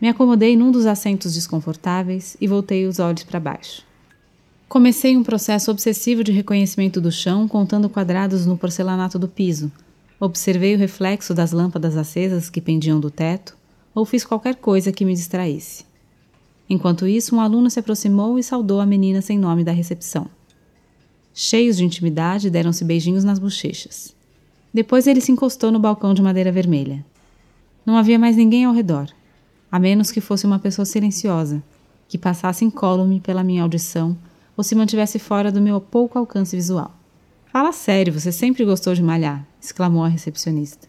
Me 0.01 0.09
acomodei 0.09 0.57
num 0.57 0.71
dos 0.71 0.87
assentos 0.87 1.35
desconfortáveis 1.35 2.37
e 2.41 2.47
voltei 2.47 2.87
os 2.87 3.01
olhos 3.01 3.25
para 3.25 3.41
baixo. 3.41 3.83
Comecei 4.69 5.17
um 5.17 5.25
processo 5.25 5.71
obsessivo 5.71 6.23
de 6.23 6.31
reconhecimento 6.31 7.01
do 7.01 7.11
chão, 7.11 7.49
contando 7.49 7.89
quadrados 7.89 8.47
no 8.47 8.57
porcelanato 8.57 9.19
do 9.19 9.27
piso. 9.27 9.73
Observei 10.21 10.75
o 10.75 10.79
reflexo 10.79 11.35
das 11.35 11.53
lâmpadas 11.53 11.97
acesas 11.97 12.51
que 12.51 12.61
pendiam 12.61 13.01
do 13.01 13.11
teto 13.11 13.57
ou 13.95 14.05
fiz 14.05 14.25
qualquer 14.25 14.57
coisa 14.57 14.93
que 14.93 15.05
me 15.05 15.15
distraísse. 15.15 15.85
Enquanto 16.71 17.07
isso, 17.07 17.35
um 17.35 17.41
aluno 17.41 17.71
se 17.71 17.81
aproximou 17.81 18.39
e 18.39 18.43
saudou 18.43 18.81
a 18.81 18.87
menina 18.87 19.21
sem 19.21 19.39
nome 19.39 19.65
da 19.65 19.73
recepção. 19.73 20.29
Cheios 21.35 21.77
de 21.77 21.85
intimidade, 21.85 22.51
deram-se 22.51 22.85
beijinhos 22.85 23.25
nas 23.25 23.39
bochechas. 23.39 24.15
Depois 24.73 25.07
ele 25.07 25.21
se 25.21 25.33
encostou 25.33 25.73
no 25.73 25.79
balcão 25.79 26.13
de 26.13 26.21
madeira 26.21 26.53
vermelha. 26.53 27.05
Não 27.87 27.97
havia 27.97 28.19
mais 28.19 28.37
ninguém 28.37 28.65
ao 28.65 28.75
redor, 28.75 29.09
a 29.71 29.79
menos 29.79 30.11
que 30.11 30.21
fosse 30.21 30.47
uma 30.47 30.59
pessoa 30.59 30.85
silenciosa, 30.85 31.63
que 32.09 32.17
passasse 32.17 32.65
incólume 32.65 33.21
pela 33.21 33.45
minha 33.45 33.63
audição 33.63 34.17
ou 34.57 34.65
se 34.65 34.75
mantivesse 34.75 35.19
fora 35.19 35.53
do 35.53 35.61
meu 35.61 35.81
pouco 35.81 36.19
alcance 36.19 36.57
visual. 36.57 36.95
Fala 37.53 37.73
sério, 37.73 38.13
você 38.13 38.33
sempre 38.33 38.65
gostou 38.65 38.95
de 38.95 39.03
malhar, 39.03 39.47
exclamou 39.61 40.05
a 40.05 40.09
recepcionista. 40.09 40.89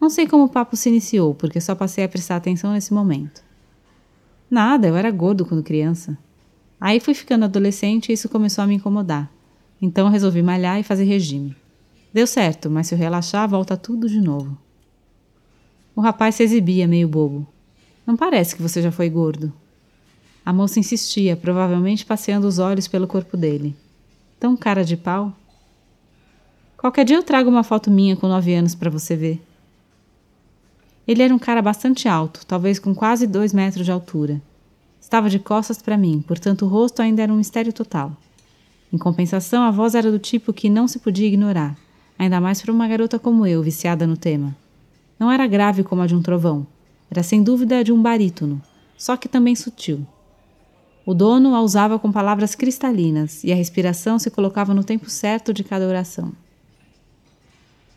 Não 0.00 0.08
sei 0.08 0.26
como 0.26 0.44
o 0.44 0.48
papo 0.48 0.76
se 0.76 0.88
iniciou, 0.88 1.34
porque 1.34 1.60
só 1.60 1.74
passei 1.74 2.04
a 2.04 2.08
prestar 2.08 2.36
atenção 2.36 2.72
nesse 2.72 2.92
momento. 2.94 3.42
Nada, 4.50 4.88
eu 4.88 4.96
era 4.96 5.10
gordo 5.10 5.44
quando 5.44 5.62
criança. 5.62 6.16
Aí 6.80 6.98
fui 6.98 7.14
ficando 7.14 7.44
adolescente 7.44 8.08
e 8.08 8.14
isso 8.14 8.28
começou 8.28 8.64
a 8.64 8.66
me 8.66 8.74
incomodar. 8.74 9.30
Então 9.80 10.08
resolvi 10.08 10.42
malhar 10.42 10.80
e 10.80 10.82
fazer 10.82 11.04
regime. 11.04 11.54
Deu 12.12 12.26
certo, 12.26 12.70
mas 12.70 12.86
se 12.86 12.94
eu 12.94 12.98
relaxar, 12.98 13.48
volta 13.48 13.76
tudo 13.76 14.08
de 14.08 14.20
novo. 14.20 14.56
O 15.94 16.00
rapaz 16.00 16.34
se 16.34 16.42
exibia 16.42 16.88
meio 16.88 17.06
bobo. 17.06 17.46
Não 18.10 18.16
parece 18.16 18.56
que 18.56 18.62
você 18.62 18.82
já 18.82 18.90
foi 18.90 19.08
gordo. 19.08 19.52
A 20.44 20.52
moça 20.52 20.80
insistia, 20.80 21.36
provavelmente 21.36 22.04
passeando 22.04 22.44
os 22.44 22.58
olhos 22.58 22.88
pelo 22.88 23.06
corpo 23.06 23.36
dele. 23.36 23.76
Tão 24.40 24.56
cara 24.56 24.84
de 24.84 24.96
pau. 24.96 25.32
Qualquer 26.76 27.04
dia 27.04 27.14
eu 27.14 27.22
trago 27.22 27.48
uma 27.48 27.62
foto 27.62 27.88
minha 27.88 28.16
com 28.16 28.26
nove 28.26 28.52
anos 28.52 28.74
para 28.74 28.90
você 28.90 29.14
ver. 29.14 29.40
Ele 31.06 31.22
era 31.22 31.32
um 31.32 31.38
cara 31.38 31.62
bastante 31.62 32.08
alto, 32.08 32.44
talvez 32.44 32.80
com 32.80 32.92
quase 32.92 33.28
dois 33.28 33.52
metros 33.52 33.86
de 33.86 33.92
altura. 33.92 34.42
Estava 35.00 35.30
de 35.30 35.38
costas 35.38 35.80
para 35.80 35.96
mim, 35.96 36.20
portanto 36.26 36.62
o 36.62 36.68
rosto 36.68 37.00
ainda 37.00 37.22
era 37.22 37.32
um 37.32 37.36
mistério 37.36 37.72
total. 37.72 38.10
Em 38.92 38.98
compensação, 38.98 39.62
a 39.62 39.70
voz 39.70 39.94
era 39.94 40.10
do 40.10 40.18
tipo 40.18 40.52
que 40.52 40.68
não 40.68 40.88
se 40.88 40.98
podia 40.98 41.28
ignorar, 41.28 41.78
ainda 42.18 42.40
mais 42.40 42.60
para 42.60 42.72
uma 42.72 42.88
garota 42.88 43.20
como 43.20 43.46
eu, 43.46 43.62
viciada 43.62 44.04
no 44.04 44.16
tema. 44.16 44.56
Não 45.16 45.30
era 45.30 45.46
grave 45.46 45.84
como 45.84 46.02
a 46.02 46.08
de 46.08 46.16
um 46.16 46.20
trovão, 46.22 46.66
era 47.10 47.22
sem 47.22 47.42
dúvida 47.42 47.82
de 47.82 47.92
um 47.92 48.00
barítono, 48.00 48.62
só 48.96 49.16
que 49.16 49.28
também 49.28 49.56
sutil. 49.56 50.06
O 51.04 51.14
dono 51.14 51.54
a 51.54 51.60
usava 51.60 51.98
com 51.98 52.12
palavras 52.12 52.54
cristalinas 52.54 53.42
e 53.42 53.52
a 53.52 53.56
respiração 53.56 54.18
se 54.18 54.30
colocava 54.30 54.72
no 54.72 54.84
tempo 54.84 55.10
certo 55.10 55.52
de 55.52 55.64
cada 55.64 55.86
oração. 55.86 56.32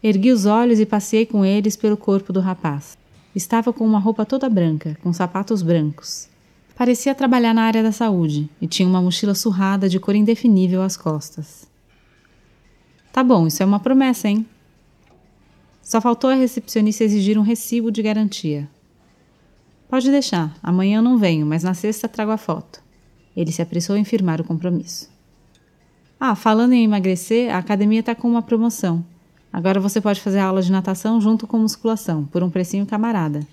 Ergui 0.01 0.31
os 0.31 0.45
olhos 0.45 0.79
e 0.79 0.85
passei 0.85 1.25
com 1.25 1.45
eles 1.45 1.75
pelo 1.75 1.95
corpo 1.95 2.33
do 2.33 2.39
rapaz. 2.39 2.97
Estava 3.35 3.71
com 3.71 3.85
uma 3.85 3.99
roupa 3.99 4.25
toda 4.25 4.49
branca, 4.49 4.97
com 5.01 5.13
sapatos 5.13 5.61
brancos. 5.61 6.27
Parecia 6.75 7.13
trabalhar 7.13 7.53
na 7.53 7.63
área 7.63 7.83
da 7.83 7.91
saúde 7.91 8.49
e 8.59 8.67
tinha 8.67 8.87
uma 8.87 9.01
mochila 9.01 9.35
surrada 9.35 9.87
de 9.87 9.99
cor 9.99 10.15
indefinível 10.15 10.81
às 10.81 10.97
costas. 10.97 11.67
Tá 13.11 13.23
bom, 13.23 13.45
isso 13.45 13.61
é 13.61 13.65
uma 13.65 13.79
promessa, 13.79 14.27
hein? 14.27 14.45
Só 15.83 16.01
faltou 16.01 16.29
a 16.31 16.35
recepcionista 16.35 17.03
exigir 17.03 17.37
um 17.37 17.43
recibo 17.43 17.91
de 17.91 18.01
garantia. 18.01 18.67
Pode 19.93 20.09
deixar, 20.09 20.57
amanhã 20.63 20.97
eu 20.97 21.01
não 21.03 21.19
venho, 21.19 21.45
mas 21.45 21.61
na 21.61 21.75
sexta 21.75 22.07
trago 22.07 22.31
a 22.31 22.37
foto. 22.37 22.81
Ele 23.37 23.51
se 23.51 23.61
apressou 23.61 23.95
em 23.95 24.03
firmar 24.03 24.41
o 24.41 24.43
compromisso. 24.43 25.07
Ah, 26.19 26.33
falando 26.33 26.73
em 26.73 26.83
emagrecer, 26.83 27.53
a 27.53 27.59
academia 27.59 27.99
está 27.99 28.15
com 28.15 28.27
uma 28.27 28.41
promoção. 28.41 29.05
Agora 29.53 29.79
você 29.79 30.01
pode 30.01 30.19
fazer 30.19 30.39
aula 30.39 30.63
de 30.63 30.71
natação 30.71 31.21
junto 31.21 31.45
com 31.45 31.59
musculação, 31.59 32.25
por 32.25 32.41
um 32.41 32.49
precinho 32.49 32.87
camarada. 32.87 33.45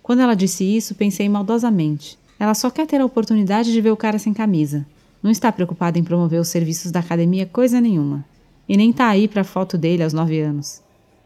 Quando 0.00 0.20
ela 0.20 0.36
disse 0.36 0.62
isso, 0.62 0.94
pensei 0.94 1.28
maldosamente. 1.28 2.16
Ela 2.38 2.54
só 2.54 2.70
quer 2.70 2.86
ter 2.86 3.00
a 3.00 3.04
oportunidade 3.04 3.72
de 3.72 3.80
ver 3.80 3.90
o 3.90 3.96
cara 3.96 4.20
sem 4.20 4.32
camisa. 4.32 4.86
Não 5.20 5.28
está 5.32 5.50
preocupada 5.50 5.98
em 5.98 6.04
promover 6.04 6.40
os 6.40 6.46
serviços 6.46 6.92
da 6.92 7.00
academia 7.00 7.46
coisa 7.46 7.80
nenhuma. 7.80 8.24
E 8.68 8.76
nem 8.76 8.92
tá 8.92 9.08
aí 9.08 9.26
pra 9.26 9.42
foto 9.42 9.76
dele 9.76 10.04
aos 10.04 10.12
nove 10.12 10.40
anos. 10.40 10.80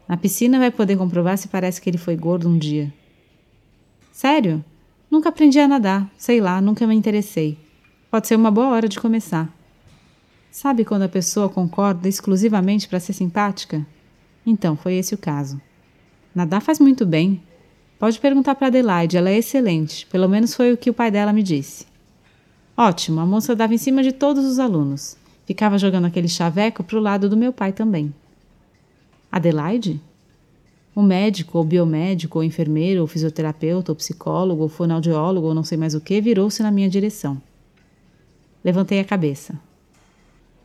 Na 0.09 0.17
piscina 0.17 0.57
vai 0.57 0.71
poder 0.71 0.97
comprovar 0.97 1.37
se 1.37 1.47
parece 1.47 1.79
que 1.79 1.87
ele 1.87 1.99
foi 1.99 2.15
gordo 2.15 2.49
um 2.49 2.57
dia. 2.57 2.91
Sério? 4.17 4.65
Nunca 5.11 5.29
aprendi 5.29 5.59
a 5.59 5.67
nadar, 5.67 6.11
sei 6.17 6.41
lá, 6.41 6.59
nunca 6.59 6.87
me 6.87 6.95
interessei. 6.95 7.55
Pode 8.09 8.27
ser 8.27 8.35
uma 8.35 8.49
boa 8.49 8.69
hora 8.69 8.89
de 8.89 8.99
começar. 8.99 9.47
Sabe 10.49 10.83
quando 10.83 11.03
a 11.03 11.07
pessoa 11.07 11.47
concorda 11.47 12.09
exclusivamente 12.09 12.87
para 12.87 12.99
ser 12.99 13.13
simpática? 13.13 13.85
Então, 14.43 14.75
foi 14.75 14.95
esse 14.95 15.13
o 15.13 15.19
caso. 15.19 15.61
Nadar 16.33 16.63
faz 16.63 16.79
muito 16.79 17.05
bem. 17.05 17.43
Pode 17.99 18.19
perguntar 18.19 18.55
para 18.55 18.65
Adelaide, 18.65 19.17
ela 19.17 19.29
é 19.29 19.37
excelente, 19.37 20.07
pelo 20.07 20.27
menos 20.27 20.55
foi 20.55 20.73
o 20.73 20.77
que 20.77 20.89
o 20.89 20.95
pai 20.95 21.11
dela 21.11 21.31
me 21.31 21.43
disse. 21.43 21.85
Ótimo, 22.75 23.19
a 23.19 23.25
moça 23.25 23.55
dava 23.55 23.75
em 23.75 23.77
cima 23.77 24.01
de 24.01 24.13
todos 24.13 24.45
os 24.45 24.57
alunos. 24.57 25.15
Ficava 25.45 25.77
jogando 25.77 26.05
aquele 26.05 26.27
chaveco 26.27 26.83
para 26.83 26.97
o 26.97 27.01
lado 27.01 27.29
do 27.29 27.37
meu 27.37 27.53
pai 27.53 27.71
também. 27.71 28.11
Adelaide? 29.31 30.01
O 30.97 31.03
médico, 31.03 31.59
ou 31.59 31.63
biomédico, 31.63 32.39
ou 32.39 32.43
enfermeiro, 32.43 33.01
ou 33.01 33.05
fisioterapeuta, 33.05 33.91
ou 33.91 33.95
psicólogo, 33.95 34.63
ou 34.63 34.67
fonoaudiólogo, 34.67 35.45
ou 35.45 35.53
não 35.53 35.63
sei 35.63 35.77
mais 35.77 35.93
o 35.93 36.01
que, 36.01 36.19
virou-se 36.19 36.63
na 36.63 36.71
minha 36.71 36.89
direção. 36.89 37.39
Levantei 38.63 38.99
a 38.99 39.05
cabeça. 39.05 39.53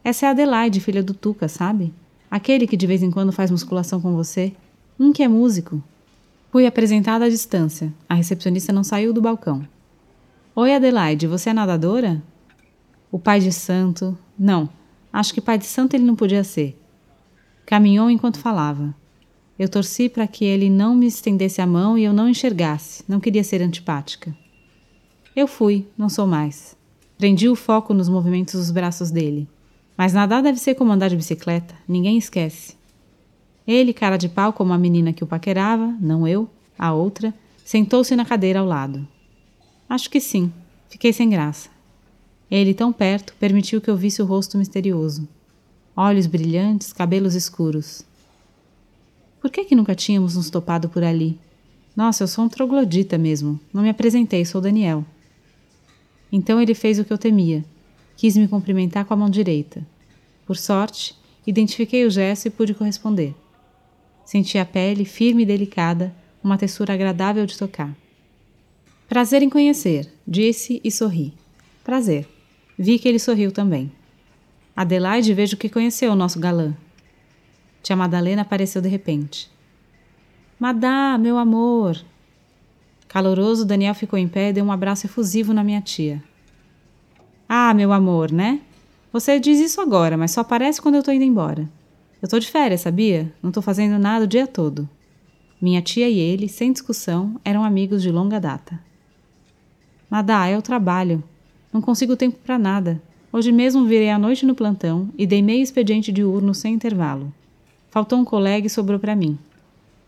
Essa 0.03 0.25
é 0.25 0.29
a 0.31 0.31
Adelaide, 0.31 0.81
filha 0.81 1.03
do 1.03 1.12
Tuca, 1.12 1.49
sabe? 1.49 1.93
Aquele 2.31 2.67
que 2.67 2.79
de 2.79 2.87
vez 2.87 3.03
em 3.03 3.11
quando 3.11 3.31
faz 3.31 3.51
musculação 3.51 4.01
com 4.01 4.15
você. 4.15 4.55
Um 4.99 5.12
que 5.12 5.23
é 5.23 5.29
músico. 5.29 5.83
Fui 6.51 6.67
apresentada 6.67 7.27
à 7.27 7.29
distância. 7.29 7.93
A 8.09 8.15
recepcionista 8.15 8.73
não 8.73 8.83
saiu 8.83 9.12
do 9.12 9.21
balcão. 9.21 9.69
Oi, 10.57 10.75
Adelaide, 10.75 11.27
você 11.27 11.51
é 11.51 11.53
nadadora? 11.53 12.23
O 13.11 13.19
pai 13.19 13.39
de 13.39 13.53
santo. 13.53 14.17
Não, 14.39 14.67
acho 15.12 15.35
que 15.35 15.43
pai 15.43 15.59
de 15.59 15.67
santo 15.67 15.93
ele 15.93 16.05
não 16.05 16.17
podia 16.17 16.43
ser. 16.43 16.75
Caminhou 17.67 18.09
enquanto 18.09 18.39
falava. 18.39 18.95
Eu 19.59 19.68
torci 19.68 20.09
para 20.09 20.26
que 20.26 20.44
ele 20.44 20.68
não 20.68 20.94
me 20.94 21.06
estendesse 21.06 21.61
a 21.61 21.66
mão 21.66 21.97
e 21.97 22.04
eu 22.04 22.12
não 22.12 22.28
enxergasse, 22.28 23.04
não 23.09 23.21
queria 23.21 23.44
ser 23.44 23.62
antipática. 23.62 24.35
Eu 25.35 25.47
fui, 25.47 25.87
não 25.97 26.09
sou 26.09 26.26
mais. 26.26 26.76
Prendi 27.18 27.49
o 27.49 27.54
foco 27.54 27.94
nos 27.94 28.09
movimentos 28.09 28.54
dos 28.54 28.71
braços 28.71 29.11
dele. 29.11 29.49
Mas 29.97 30.12
nadar 30.12 30.42
deve 30.42 30.59
ser 30.59 30.75
como 30.75 30.92
andar 30.92 31.09
de 31.09 31.16
bicicleta, 31.16 31.75
ninguém 31.87 32.18
esquece. 32.18 32.76
Ele, 33.66 33.92
cara 33.92 34.16
de 34.16 34.28
pau 34.28 34.52
como 34.52 34.73
a 34.73 34.78
menina 34.78 35.12
que 35.12 35.23
o 35.23 35.26
paquerava, 35.26 35.94
não 36.00 36.26
eu, 36.26 36.50
a 36.78 36.92
outra, 36.92 37.32
sentou-se 37.64 38.16
na 38.16 38.25
cadeira 38.25 38.61
ao 38.61 38.66
lado. 38.66 39.06
Acho 39.88 40.11
que 40.11 40.21
sim. 40.21 40.52
Fiquei 40.88 41.12
sem 41.12 41.28
graça. 41.28 41.68
Ele, 42.50 42.75
tão 42.75 42.92
perto, 42.92 43.35
permitiu 43.38 43.80
que 43.80 43.88
eu 43.88 43.97
visse 43.97 44.21
o 44.21 44.26
rosto 44.26 44.59
misterioso 44.59 45.28
olhos 45.97 46.26
brilhantes, 46.26 46.92
cabelos 46.92 47.35
escuros. 47.35 48.02
Por 49.42 49.50
que 49.50 49.64
que 49.64 49.75
nunca 49.75 49.92
tínhamos 49.92 50.37
nos 50.37 50.49
topado 50.49 50.88
por 50.88 51.02
ali? 51.02 51.37
Nossa, 51.96 52.22
eu 52.22 52.28
sou 52.28 52.44
um 52.44 52.49
troglodita 52.49 53.18
mesmo. 53.18 53.58
Não 53.75 53.82
me 53.82 53.88
apresentei, 53.88 54.44
sou 54.44 54.61
Daniel. 54.61 55.04
Então 56.30 56.62
ele 56.62 56.76
fez 56.76 57.00
o 57.00 57.04
que 57.04 57.12
eu 57.12 57.18
temia. 57.18 57.64
Quis 58.16 58.37
me 58.37 58.46
cumprimentar 58.46 59.04
com 59.04 59.12
a 59.12 59.16
mão 59.16 59.28
direita. 59.28 59.84
Por 60.46 60.56
sorte, 60.56 61.16
identifiquei 61.44 62.06
o 62.06 62.11
gesto 62.11 62.46
e 62.46 62.50
pude 62.50 62.72
corresponder. 62.72 63.34
Senti 64.25 64.58
a 64.58 64.64
pele 64.64 65.04
firme 65.04 65.42
e 65.42 65.46
delicada, 65.46 66.14
uma 66.42 66.56
textura 66.56 66.94
agradável 66.94 67.44
de 67.44 67.58
tocar. 67.58 67.92
Prazer 69.08 69.42
em 69.42 69.50
conhecer, 69.50 70.08
disse 70.25 70.80
e 70.84 70.90
sorri. 70.92 71.34
Prazer. 71.82 72.28
Vi 72.78 72.96
que 72.96 73.08
ele 73.08 73.18
sorriu 73.18 73.50
também. 73.50 73.90
Adelaide 74.76 75.34
vejo 75.34 75.56
que 75.56 75.68
conheceu 75.68 76.12
o 76.12 76.16
nosso 76.16 76.38
galã. 76.38 76.76
Tia 77.83 77.97
Madalena 77.97 78.43
apareceu 78.43 78.81
de 78.81 78.89
repente. 78.89 79.51
Madá, 80.59 81.19
meu 81.19 81.37
amor! 81.37 82.01
Caloroso, 83.09 83.65
Daniel 83.65 83.95
ficou 83.95 84.19
em 84.19 84.29
pé 84.29 84.51
e 84.51 84.53
deu 84.53 84.65
um 84.65 84.73
abraço 84.73 85.07
efusivo 85.07 85.53
na 85.53 85.65
minha 85.65 85.81
tia. 85.81 86.23
Ah, 87.49 87.75
meu 87.75 87.93
amor, 87.93 88.31
né? 88.31 88.61
Você 89.12 89.39
diz 89.39 89.61
isso 89.61 89.81
agora, 89.81 90.17
mas 90.17 90.31
só 90.31 90.41
aparece 90.41 90.81
quando 90.81 90.95
eu 90.95 91.03
tô 91.03 91.11
indo 91.12 91.25
embora. 91.25 91.69
Eu 92.23 92.29
tô 92.29 92.39
de 92.39 92.49
férias, 92.49 92.81
sabia? 92.83 93.31
Não 93.43 93.51
tô 93.51 93.61
fazendo 93.61 93.99
nada 93.99 94.25
o 94.25 94.29
dia 94.29 94.47
todo. 94.47 94.89
Minha 95.61 95.83
tia 95.83 96.09
e 96.09 96.19
ele, 96.19 96.49
sem 96.49 96.73
discussão, 96.73 97.39
eram 97.45 97.65
amigos 97.65 98.01
de 98.01 98.11
longa 98.11 98.41
data. 98.41 98.81
Madá, 100.09 100.47
é 100.47 100.57
o 100.57 100.62
trabalho. 100.62 101.23
Não 101.73 101.83
consigo 101.83 102.17
tempo 102.17 102.39
para 102.45 102.59
nada. 102.59 103.03
Hoje 103.33 103.51
mesmo 103.51 103.85
virei 103.85 104.11
à 104.11 104.19
noite 104.19 104.47
no 104.47 104.55
plantão 104.55 105.11
e 105.19 105.27
dei 105.27 105.43
meio 105.43 105.62
expediente 105.62 106.12
diurno 106.12 106.55
sem 106.55 106.75
intervalo. 106.75 107.33
Faltou 107.92 108.18
um 108.18 108.25
colega 108.25 108.66
e 108.66 108.70
sobrou 108.70 108.99
para 108.99 109.14
mim. 109.14 109.38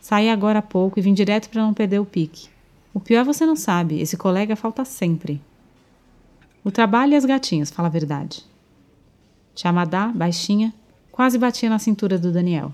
Saí 0.01 0.31
agora 0.31 0.61
há 0.61 0.63
pouco 0.63 0.99
e 0.99 1.03
vim 1.03 1.13
direto 1.13 1.51
para 1.51 1.61
não 1.61 1.75
perder 1.75 1.99
o 1.99 2.07
pique. 2.07 2.49
O 2.95 2.99
pior 2.99 3.27
você 3.27 3.45
não 3.45 3.55
sabe, 3.55 4.01
esse 4.01 4.17
colega 4.17 4.57
falta 4.57 4.87
sempre. 4.87 5.39
O 6.65 6.71
trabalho 6.71 7.13
e 7.13 7.17
as 7.17 7.27
gatinhas, 7.27 7.71
fala 7.71 7.89
a 7.89 7.91
verdade. 7.91 8.43
Chamadá, 9.55 10.09
baixinha, 10.09 10.73
quase 11.13 11.37
batia 11.37 11.69
na 11.69 11.79
cintura 11.79 12.19
do 12.19 12.33
Daniel. 12.33 12.73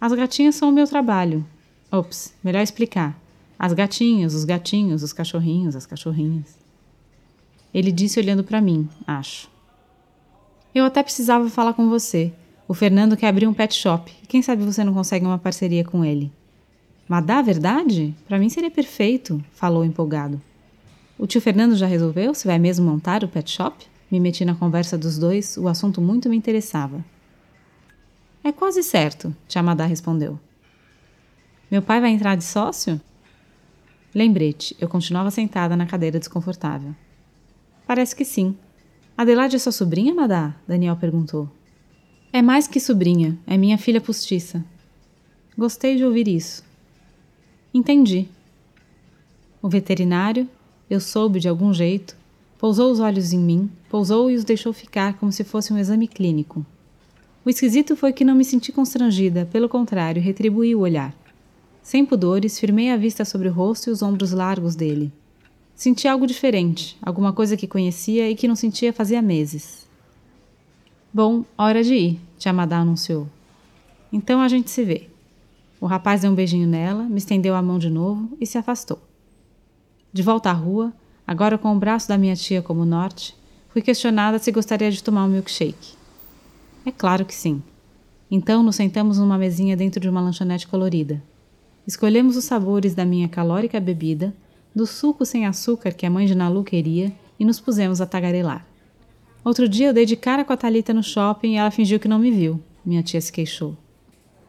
As 0.00 0.14
gatinhas 0.14 0.54
são 0.54 0.70
o 0.70 0.72
meu 0.72 0.86
trabalho. 0.86 1.44
Ops, 1.90 2.32
melhor 2.42 2.62
explicar. 2.62 3.14
As 3.58 3.74
gatinhas, 3.74 4.32
os 4.32 4.46
gatinhos, 4.46 5.02
os 5.02 5.12
cachorrinhos, 5.12 5.76
as 5.76 5.84
cachorrinhas. 5.84 6.58
Ele 7.74 7.92
disse 7.92 8.18
olhando 8.18 8.42
para 8.42 8.62
mim, 8.62 8.88
acho. 9.06 9.50
Eu 10.74 10.86
até 10.86 11.02
precisava 11.02 11.50
falar 11.50 11.74
com 11.74 11.90
você. 11.90 12.32
O 12.66 12.74
Fernando 12.74 13.16
quer 13.16 13.28
abrir 13.28 13.46
um 13.46 13.54
pet 13.54 13.74
shop. 13.74 14.12
Quem 14.28 14.40
sabe 14.40 14.64
você 14.64 14.84
não 14.84 14.94
consegue 14.94 15.26
uma 15.26 15.38
parceria 15.38 15.84
com 15.84 16.04
ele? 16.04 16.32
Mas 17.08 17.24
dá 17.24 17.42
verdade? 17.42 18.14
Para 18.26 18.38
mim 18.38 18.48
seria 18.48 18.70
perfeito, 18.70 19.42
falou 19.52 19.84
empolgado. 19.84 20.40
O 21.18 21.26
tio 21.26 21.40
Fernando 21.40 21.76
já 21.76 21.86
resolveu 21.86 22.34
se 22.34 22.46
vai 22.46 22.58
mesmo 22.58 22.88
montar 22.88 23.22
o 23.24 23.28
pet 23.28 23.50
shop? 23.50 23.86
Me 24.10 24.20
meti 24.20 24.44
na 24.44 24.54
conversa 24.54 24.96
dos 24.96 25.18
dois, 25.18 25.56
o 25.56 25.68
assunto 25.68 26.00
muito 26.00 26.28
me 26.28 26.36
interessava. 26.36 27.04
É 28.44 28.52
quase 28.52 28.82
certo, 28.82 29.34
tia 29.46 29.62
Madá 29.62 29.86
respondeu. 29.86 30.38
Meu 31.70 31.82
pai 31.82 32.00
vai 32.00 32.10
entrar 32.10 32.36
de 32.36 32.44
sócio? 32.44 33.00
Lembrete, 34.14 34.76
eu 34.80 34.88
continuava 34.88 35.30
sentada 35.30 35.76
na 35.76 35.86
cadeira 35.86 36.18
desconfortável. 36.18 36.94
Parece 37.86 38.14
que 38.14 38.24
sim, 38.24 38.56
Adelaide 39.16 39.56
é 39.56 39.58
sua 39.58 39.72
sobrinha, 39.72 40.14
Madá? 40.14 40.54
Daniel 40.66 40.96
perguntou. 40.96 41.48
É 42.34 42.40
mais 42.40 42.66
que 42.66 42.80
sobrinha, 42.80 43.38
é 43.46 43.58
minha 43.58 43.76
filha 43.76 44.00
postiça. 44.00 44.64
Gostei 45.56 45.96
de 45.96 46.04
ouvir 46.04 46.26
isso. 46.26 46.64
Entendi. 47.74 48.26
O 49.60 49.68
veterinário, 49.68 50.48
eu 50.88 50.98
soube 50.98 51.38
de 51.38 51.46
algum 51.46 51.74
jeito, 51.74 52.16
pousou 52.58 52.90
os 52.90 53.00
olhos 53.00 53.34
em 53.34 53.38
mim, 53.38 53.70
pousou 53.90 54.30
e 54.30 54.34
os 54.34 54.44
deixou 54.44 54.72
ficar 54.72 55.18
como 55.18 55.30
se 55.30 55.44
fosse 55.44 55.74
um 55.74 55.78
exame 55.78 56.08
clínico. 56.08 56.64
O 57.44 57.50
esquisito 57.50 57.94
foi 57.94 58.14
que 58.14 58.24
não 58.24 58.34
me 58.34 58.46
senti 58.46 58.72
constrangida, 58.72 59.46
pelo 59.52 59.68
contrário, 59.68 60.22
retribuí 60.22 60.74
o 60.74 60.80
olhar. 60.80 61.14
Sem 61.82 62.06
pudores, 62.06 62.58
firmei 62.58 62.90
a 62.90 62.96
vista 62.96 63.26
sobre 63.26 63.48
o 63.48 63.52
rosto 63.52 63.90
e 63.90 63.92
os 63.92 64.00
ombros 64.00 64.32
largos 64.32 64.74
dele. 64.74 65.12
Senti 65.74 66.08
algo 66.08 66.26
diferente, 66.26 66.96
alguma 67.02 67.34
coisa 67.34 67.58
que 67.58 67.66
conhecia 67.66 68.30
e 68.30 68.34
que 68.34 68.48
não 68.48 68.56
sentia 68.56 68.90
fazia 68.90 69.20
meses. 69.20 69.81
Bom, 71.14 71.44
hora 71.58 71.84
de 71.84 71.94
ir, 71.94 72.20
tia 72.38 72.54
Madá 72.54 72.78
anunciou. 72.78 73.28
Então 74.10 74.40
a 74.40 74.48
gente 74.48 74.70
se 74.70 74.82
vê. 74.82 75.10
O 75.78 75.84
rapaz 75.84 76.22
deu 76.22 76.30
um 76.30 76.34
beijinho 76.34 76.66
nela, 76.66 77.02
me 77.02 77.18
estendeu 77.18 77.54
a 77.54 77.60
mão 77.60 77.78
de 77.78 77.90
novo 77.90 78.34
e 78.40 78.46
se 78.46 78.56
afastou. 78.56 78.98
De 80.10 80.22
volta 80.22 80.48
à 80.48 80.54
rua, 80.54 80.90
agora 81.26 81.58
com 81.58 81.76
o 81.76 81.78
braço 81.78 82.08
da 82.08 82.16
minha 82.16 82.34
tia 82.34 82.62
como 82.62 82.86
norte, 82.86 83.36
fui 83.68 83.82
questionada 83.82 84.38
se 84.38 84.50
gostaria 84.50 84.90
de 84.90 85.02
tomar 85.02 85.26
um 85.26 85.28
milkshake. 85.28 85.96
É 86.86 86.90
claro 86.90 87.26
que 87.26 87.34
sim. 87.34 87.62
Então 88.30 88.62
nos 88.62 88.76
sentamos 88.76 89.18
numa 89.18 89.36
mesinha 89.36 89.76
dentro 89.76 90.00
de 90.00 90.08
uma 90.08 90.22
lanchonete 90.22 90.66
colorida. 90.66 91.22
Escolhemos 91.86 92.38
os 92.38 92.44
sabores 92.46 92.94
da 92.94 93.04
minha 93.04 93.28
calórica 93.28 93.78
bebida 93.78 94.34
do 94.74 94.86
suco 94.86 95.26
sem 95.26 95.44
açúcar 95.44 95.92
que 95.92 96.06
a 96.06 96.10
mãe 96.10 96.24
de 96.24 96.34
Nalu 96.34 96.64
queria 96.64 97.12
e 97.38 97.44
nos 97.44 97.60
pusemos 97.60 98.00
a 98.00 98.06
tagarelar. 98.06 98.71
Outro 99.44 99.68
dia 99.68 99.88
eu 99.88 99.92
dei 99.92 100.06
de 100.06 100.14
cara 100.14 100.44
com 100.44 100.52
a 100.52 100.56
Talita 100.56 100.94
no 100.94 101.02
shopping 101.02 101.54
e 101.54 101.56
ela 101.56 101.70
fingiu 101.70 101.98
que 101.98 102.06
não 102.06 102.18
me 102.18 102.30
viu. 102.30 102.60
minha 102.84 103.02
tia 103.02 103.20
se 103.20 103.32
queixou. 103.32 103.76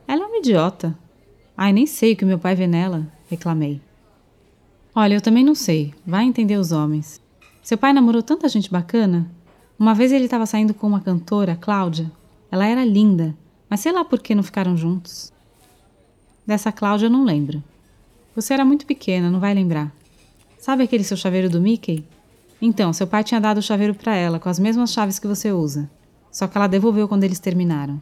Ela 0.07 0.23
é 0.23 0.25
uma 0.25 0.37
idiota. 0.37 0.97
Ai, 1.57 1.73
nem 1.73 1.85
sei 1.85 2.13
o 2.13 2.15
que 2.15 2.25
meu 2.25 2.37
pai 2.37 2.55
vê 2.55 2.67
nela, 2.67 3.07
reclamei. 3.29 3.81
Olha, 4.93 5.15
eu 5.15 5.21
também 5.21 5.43
não 5.43 5.55
sei. 5.55 5.93
Vai 6.05 6.25
entender 6.25 6.57
os 6.57 6.71
homens. 6.71 7.19
Seu 7.63 7.77
pai 7.77 7.93
namorou 7.93 8.21
tanta 8.21 8.47
gente 8.47 8.71
bacana. 8.71 9.29
Uma 9.79 9.95
vez 9.95 10.11
ele 10.11 10.25
estava 10.25 10.45
saindo 10.45 10.73
com 10.73 10.85
uma 10.85 11.01
cantora, 11.01 11.55
Cláudia. 11.55 12.11
Ela 12.51 12.67
era 12.67 12.85
linda, 12.85 13.35
mas 13.67 13.79
sei 13.79 13.91
lá 13.91 14.05
por 14.05 14.19
que 14.19 14.35
não 14.35 14.43
ficaram 14.43 14.77
juntos. 14.77 15.33
Dessa 16.45 16.71
Cláudia 16.71 17.07
eu 17.07 17.09
não 17.09 17.23
lembro. 17.23 17.63
Você 18.35 18.53
era 18.53 18.63
muito 18.63 18.85
pequena, 18.85 19.31
não 19.31 19.39
vai 19.39 19.53
lembrar. 19.53 19.91
Sabe 20.59 20.83
aquele 20.83 21.03
seu 21.03 21.17
chaveiro 21.17 21.49
do 21.49 21.59
Mickey? 21.59 22.05
Então, 22.65 22.93
seu 22.93 23.05
pai 23.05 23.25
tinha 23.25 23.41
dado 23.41 23.57
o 23.57 23.61
chaveiro 23.61 23.93
para 23.93 24.15
ela, 24.15 24.39
com 24.39 24.47
as 24.47 24.57
mesmas 24.57 24.93
chaves 24.93 25.19
que 25.19 25.27
você 25.27 25.51
usa. 25.51 25.91
Só 26.31 26.47
que 26.47 26.57
ela 26.57 26.65
devolveu 26.65 27.09
quando 27.09 27.25
eles 27.25 27.37
terminaram. 27.37 28.01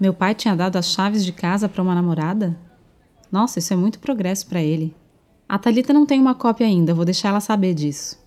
Meu 0.00 0.12
pai 0.12 0.34
tinha 0.34 0.56
dado 0.56 0.74
as 0.74 0.90
chaves 0.90 1.24
de 1.24 1.30
casa 1.30 1.68
para 1.68 1.80
uma 1.80 1.94
namorada? 1.94 2.58
Nossa, 3.30 3.60
isso 3.60 3.72
é 3.72 3.76
muito 3.76 4.00
progresso 4.00 4.48
para 4.48 4.60
ele. 4.60 4.96
A 5.48 5.60
Talita 5.60 5.92
não 5.92 6.04
tem 6.04 6.20
uma 6.20 6.34
cópia 6.34 6.66
ainda, 6.66 6.92
vou 6.92 7.04
deixar 7.04 7.28
ela 7.28 7.38
saber 7.38 7.72
disso. 7.72 8.18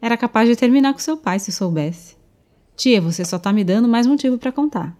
Era 0.00 0.16
capaz 0.16 0.48
de 0.48 0.54
terminar 0.54 0.92
com 0.92 1.00
seu 1.00 1.16
pai 1.16 1.40
se 1.40 1.50
soubesse. 1.50 2.16
Tia, 2.76 3.00
você 3.00 3.24
só 3.24 3.40
tá 3.40 3.52
me 3.52 3.64
dando 3.64 3.88
mais 3.88 4.06
motivo 4.06 4.38
para 4.38 4.52
contar. 4.52 4.96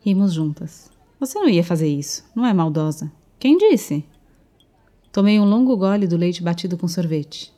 Rimos 0.00 0.32
juntas. 0.32 0.90
Você 1.20 1.38
não 1.38 1.48
ia 1.48 1.62
fazer 1.62 1.86
isso, 1.86 2.24
não 2.34 2.44
é 2.44 2.52
maldosa. 2.52 3.12
Quem 3.38 3.58
disse? 3.58 4.04
Tomei 5.12 5.38
um 5.38 5.44
longo 5.44 5.76
gole 5.76 6.08
do 6.08 6.16
leite 6.16 6.42
batido 6.42 6.76
com 6.76 6.88
sorvete. 6.88 7.56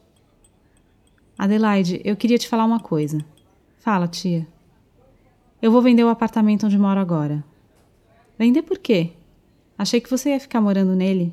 Adelaide, 1.40 2.02
eu 2.04 2.14
queria 2.16 2.36
te 2.36 2.46
falar 2.46 2.66
uma 2.66 2.80
coisa. 2.80 3.24
Fala, 3.78 4.06
tia. 4.06 4.46
Eu 5.62 5.72
vou 5.72 5.80
vender 5.80 6.04
o 6.04 6.10
apartamento 6.10 6.66
onde 6.66 6.76
moro 6.76 7.00
agora. 7.00 7.42
Vender 8.38 8.60
por 8.60 8.76
quê? 8.76 9.12
Achei 9.78 10.02
que 10.02 10.10
você 10.10 10.32
ia 10.32 10.38
ficar 10.38 10.60
morando 10.60 10.94
nele. 10.94 11.32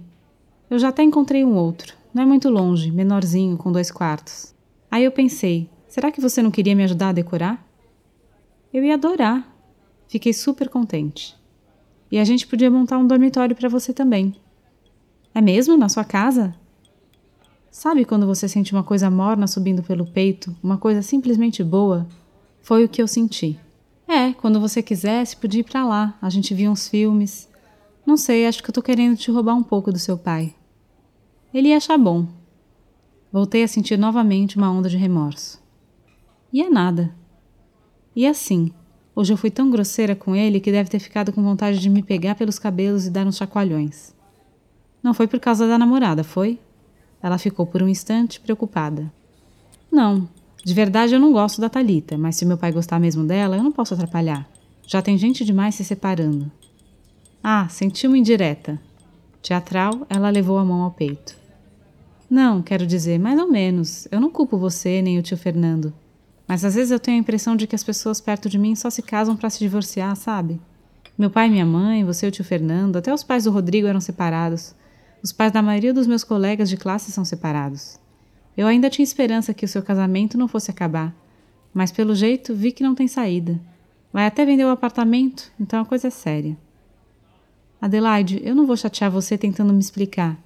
Eu 0.69 0.79
já 0.79 0.87
até 0.87 1.03
encontrei 1.03 1.43
um 1.43 1.55
outro. 1.55 1.93
Não 2.13 2.23
é 2.23 2.25
muito 2.25 2.49
longe, 2.49 2.89
menorzinho, 2.89 3.57
com 3.57 3.69
dois 3.69 3.91
quartos. 3.91 4.55
Aí 4.89 5.03
eu 5.03 5.11
pensei: 5.11 5.69
será 5.89 6.09
que 6.09 6.21
você 6.21 6.41
não 6.41 6.51
queria 6.51 6.73
me 6.73 6.85
ajudar 6.85 7.09
a 7.09 7.11
decorar? 7.11 7.67
Eu 8.73 8.85
ia 8.85 8.93
adorar. 8.93 9.45
Fiquei 10.07 10.31
super 10.31 10.69
contente. 10.69 11.35
E 12.09 12.17
a 12.17 12.23
gente 12.23 12.47
podia 12.47 12.71
montar 12.71 12.97
um 12.97 13.05
dormitório 13.05 13.57
para 13.57 13.67
você 13.67 13.91
também. 13.91 14.37
É 15.35 15.41
mesmo 15.41 15.75
na 15.75 15.89
sua 15.89 16.05
casa? 16.05 16.55
Sabe 17.69 18.05
quando 18.05 18.25
você 18.25 18.47
sente 18.47 18.73
uma 18.73 18.83
coisa 18.83 19.09
morna 19.09 19.45
subindo 19.45 19.83
pelo 19.83 20.05
peito, 20.05 20.55
uma 20.63 20.77
coisa 20.77 21.01
simplesmente 21.01 21.63
boa? 21.63 22.07
Foi 22.61 22.83
o 22.83 22.89
que 22.89 23.01
eu 23.01 23.07
senti. 23.07 23.59
É, 24.07 24.33
quando 24.33 24.59
você 24.59 24.81
quisesse, 24.81 25.35
podia 25.35 25.61
ir 25.61 25.63
para 25.63 25.85
lá. 25.85 26.17
A 26.21 26.29
gente 26.29 26.53
via 26.53 26.71
uns 26.71 26.87
filmes. 26.87 27.49
Não 28.05 28.15
sei, 28.15 28.47
acho 28.47 28.63
que 28.63 28.69
eu 28.69 28.73
tô 28.73 28.81
querendo 28.81 29.17
te 29.17 29.29
roubar 29.29 29.55
um 29.55 29.63
pouco 29.63 29.91
do 29.91 29.99
seu 29.99 30.17
pai. 30.17 30.55
Ele 31.53 31.69
ia 31.69 31.77
achar 31.77 31.97
bom. 31.97 32.27
Voltei 33.31 33.63
a 33.63 33.67
sentir 33.67 33.97
novamente 33.97 34.57
uma 34.57 34.71
onda 34.71 34.89
de 34.89 34.97
remorso. 34.97 35.61
E 36.51 36.61
é 36.61 36.69
nada. 36.69 37.13
E 38.15 38.25
assim, 38.25 38.71
hoje 39.13 39.33
eu 39.33 39.37
fui 39.37 39.51
tão 39.51 39.69
grosseira 39.69 40.15
com 40.15 40.35
ele 40.35 40.61
que 40.61 40.71
deve 40.71 40.89
ter 40.89 40.99
ficado 40.99 41.33
com 41.33 41.43
vontade 41.43 41.79
de 41.79 41.89
me 41.89 42.01
pegar 42.01 42.35
pelos 42.35 42.57
cabelos 42.57 43.05
e 43.05 43.11
dar 43.11 43.27
uns 43.27 43.37
chacoalhões. 43.37 44.15
Não 45.03 45.13
foi 45.13 45.27
por 45.27 45.39
causa 45.39 45.67
da 45.67 45.77
namorada, 45.77 46.23
foi? 46.23 46.59
Ela 47.21 47.37
ficou 47.37 47.65
por 47.65 47.81
um 47.81 47.87
instante 47.87 48.39
preocupada. 48.39 49.11
Não, 49.91 50.27
de 50.63 50.73
verdade 50.73 51.13
eu 51.13 51.19
não 51.19 51.31
gosto 51.31 51.61
da 51.61 51.69
Talita, 51.69 52.17
mas 52.17 52.35
se 52.35 52.45
meu 52.45 52.57
pai 52.57 52.71
gostar 52.71 52.99
mesmo 52.99 53.25
dela, 53.25 53.57
eu 53.57 53.63
não 53.63 53.71
posso 53.71 53.93
atrapalhar. 53.93 54.47
Já 54.85 55.01
tem 55.01 55.17
gente 55.17 55.43
demais 55.43 55.75
se 55.75 55.83
separando. 55.83 56.51
Ah, 57.43 57.67
senti 57.69 58.07
uma 58.07 58.17
indireta. 58.17 58.79
Teatral, 59.41 60.05
ela 60.09 60.29
levou 60.29 60.57
a 60.57 60.65
mão 60.65 60.81
ao 60.81 60.91
peito. 60.91 61.37
Não, 62.29 62.61
quero 62.61 62.85
dizer, 62.85 63.17
mais 63.17 63.39
ou 63.39 63.49
menos. 63.49 64.07
Eu 64.11 64.19
não 64.19 64.29
culpo 64.29 64.57
você 64.57 65.01
nem 65.01 65.17
o 65.17 65.21
tio 65.21 65.37
Fernando. 65.37 65.93
Mas 66.47 66.65
às 66.65 66.75
vezes 66.75 66.91
eu 66.91 66.99
tenho 66.99 67.17
a 67.17 67.21
impressão 67.21 67.55
de 67.55 67.67
que 67.67 67.75
as 67.75 67.83
pessoas 67.83 68.21
perto 68.21 68.49
de 68.49 68.57
mim 68.57 68.75
só 68.75 68.89
se 68.89 69.01
casam 69.01 69.35
para 69.35 69.49
se 69.49 69.59
divorciar, 69.59 70.15
sabe? 70.15 70.59
Meu 71.17 71.29
pai 71.29 71.47
e 71.47 71.51
minha 71.51 71.65
mãe, 71.65 72.03
você 72.05 72.25
e 72.25 72.29
o 72.29 72.31
tio 72.31 72.45
Fernando, 72.45 72.97
até 72.97 73.13
os 73.13 73.23
pais 73.23 73.45
do 73.45 73.51
Rodrigo 73.51 73.87
eram 73.87 73.99
separados. 73.99 74.75
Os 75.23 75.31
pais 75.31 75.51
da 75.51 75.61
maioria 75.61 75.93
dos 75.93 76.05
meus 76.05 76.23
colegas 76.23 76.69
de 76.69 76.77
classe 76.77 77.11
são 77.11 77.25
separados. 77.25 77.99
Eu 78.55 78.67
ainda 78.67 78.89
tinha 78.89 79.03
esperança 79.03 79.53
que 79.53 79.65
o 79.65 79.67
seu 79.67 79.81
casamento 79.81 80.37
não 80.37 80.47
fosse 80.47 80.71
acabar, 80.71 81.13
mas 81.73 81.91
pelo 81.91 82.15
jeito 82.15 82.55
vi 82.55 82.71
que 82.71 82.83
não 82.83 82.95
tem 82.95 83.07
saída. 83.07 83.59
Vai 84.13 84.25
até 84.25 84.45
vender 84.45 84.65
o 84.65 84.69
apartamento, 84.69 85.51
então 85.59 85.81
a 85.81 85.85
coisa 85.85 86.07
é 86.07 86.11
séria. 86.11 86.57
Adelaide, 87.79 88.41
eu 88.43 88.55
não 88.55 88.65
vou 88.65 88.75
chatear 88.75 89.11
você 89.11 89.37
tentando 89.37 89.73
me 89.73 89.79
explicar, 89.79 90.37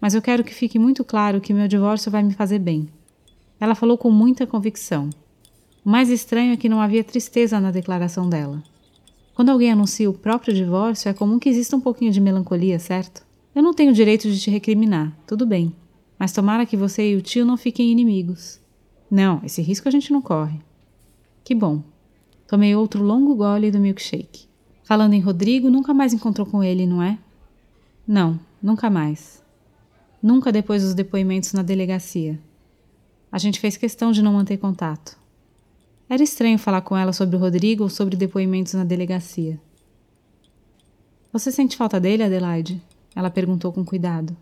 mas 0.00 0.14
eu 0.14 0.22
quero 0.22 0.44
que 0.44 0.54
fique 0.54 0.78
muito 0.78 1.04
claro 1.04 1.40
que 1.40 1.52
meu 1.52 1.68
divórcio 1.68 2.10
vai 2.10 2.22
me 2.22 2.32
fazer 2.32 2.58
bem. 2.58 2.88
Ela 3.60 3.74
falou 3.74 3.98
com 3.98 4.10
muita 4.10 4.46
convicção. 4.46 5.10
O 5.84 5.90
mais 5.90 6.08
estranho 6.08 6.52
é 6.52 6.56
que 6.56 6.68
não 6.68 6.80
havia 6.80 7.04
tristeza 7.04 7.60
na 7.60 7.70
declaração 7.70 8.28
dela. 8.28 8.62
Quando 9.34 9.50
alguém 9.50 9.72
anuncia 9.72 10.08
o 10.08 10.14
próprio 10.14 10.54
divórcio, 10.54 11.08
é 11.08 11.12
comum 11.12 11.38
que 11.38 11.48
exista 11.48 11.76
um 11.76 11.80
pouquinho 11.80 12.12
de 12.12 12.20
melancolia, 12.20 12.78
certo? 12.78 13.27
Eu 13.58 13.62
não 13.64 13.74
tenho 13.74 13.92
direito 13.92 14.30
de 14.30 14.38
te 14.38 14.52
recriminar, 14.52 15.12
tudo 15.26 15.44
bem. 15.44 15.74
Mas 16.16 16.30
tomara 16.30 16.64
que 16.64 16.76
você 16.76 17.10
e 17.10 17.16
o 17.16 17.20
tio 17.20 17.44
não 17.44 17.56
fiquem 17.56 17.90
inimigos. 17.90 18.60
Não, 19.10 19.40
esse 19.42 19.60
risco 19.60 19.88
a 19.88 19.90
gente 19.90 20.12
não 20.12 20.22
corre. 20.22 20.60
Que 21.42 21.56
bom. 21.56 21.82
Tomei 22.46 22.76
outro 22.76 23.02
longo 23.02 23.34
gole 23.34 23.72
do 23.72 23.80
milkshake. 23.80 24.46
Falando 24.84 25.14
em 25.14 25.20
Rodrigo, 25.20 25.70
nunca 25.70 25.92
mais 25.92 26.12
encontrou 26.12 26.46
com 26.46 26.62
ele, 26.62 26.86
não 26.86 27.02
é? 27.02 27.18
Não, 28.06 28.38
nunca 28.62 28.88
mais. 28.88 29.42
Nunca 30.22 30.52
depois 30.52 30.84
dos 30.84 30.94
depoimentos 30.94 31.52
na 31.52 31.62
delegacia. 31.64 32.38
A 33.32 33.38
gente 33.38 33.58
fez 33.58 33.76
questão 33.76 34.12
de 34.12 34.22
não 34.22 34.34
manter 34.34 34.58
contato. 34.58 35.18
Era 36.08 36.22
estranho 36.22 36.60
falar 36.60 36.82
com 36.82 36.96
ela 36.96 37.12
sobre 37.12 37.34
o 37.34 37.40
Rodrigo 37.40 37.82
ou 37.82 37.90
sobre 37.90 38.14
depoimentos 38.14 38.74
na 38.74 38.84
delegacia. 38.84 39.60
Você 41.32 41.50
sente 41.50 41.76
falta 41.76 41.98
dele, 41.98 42.22
Adelaide? 42.22 42.80
Ela 43.18 43.30
perguntou 43.30 43.72
com 43.72 43.84
cuidado. 43.84 44.36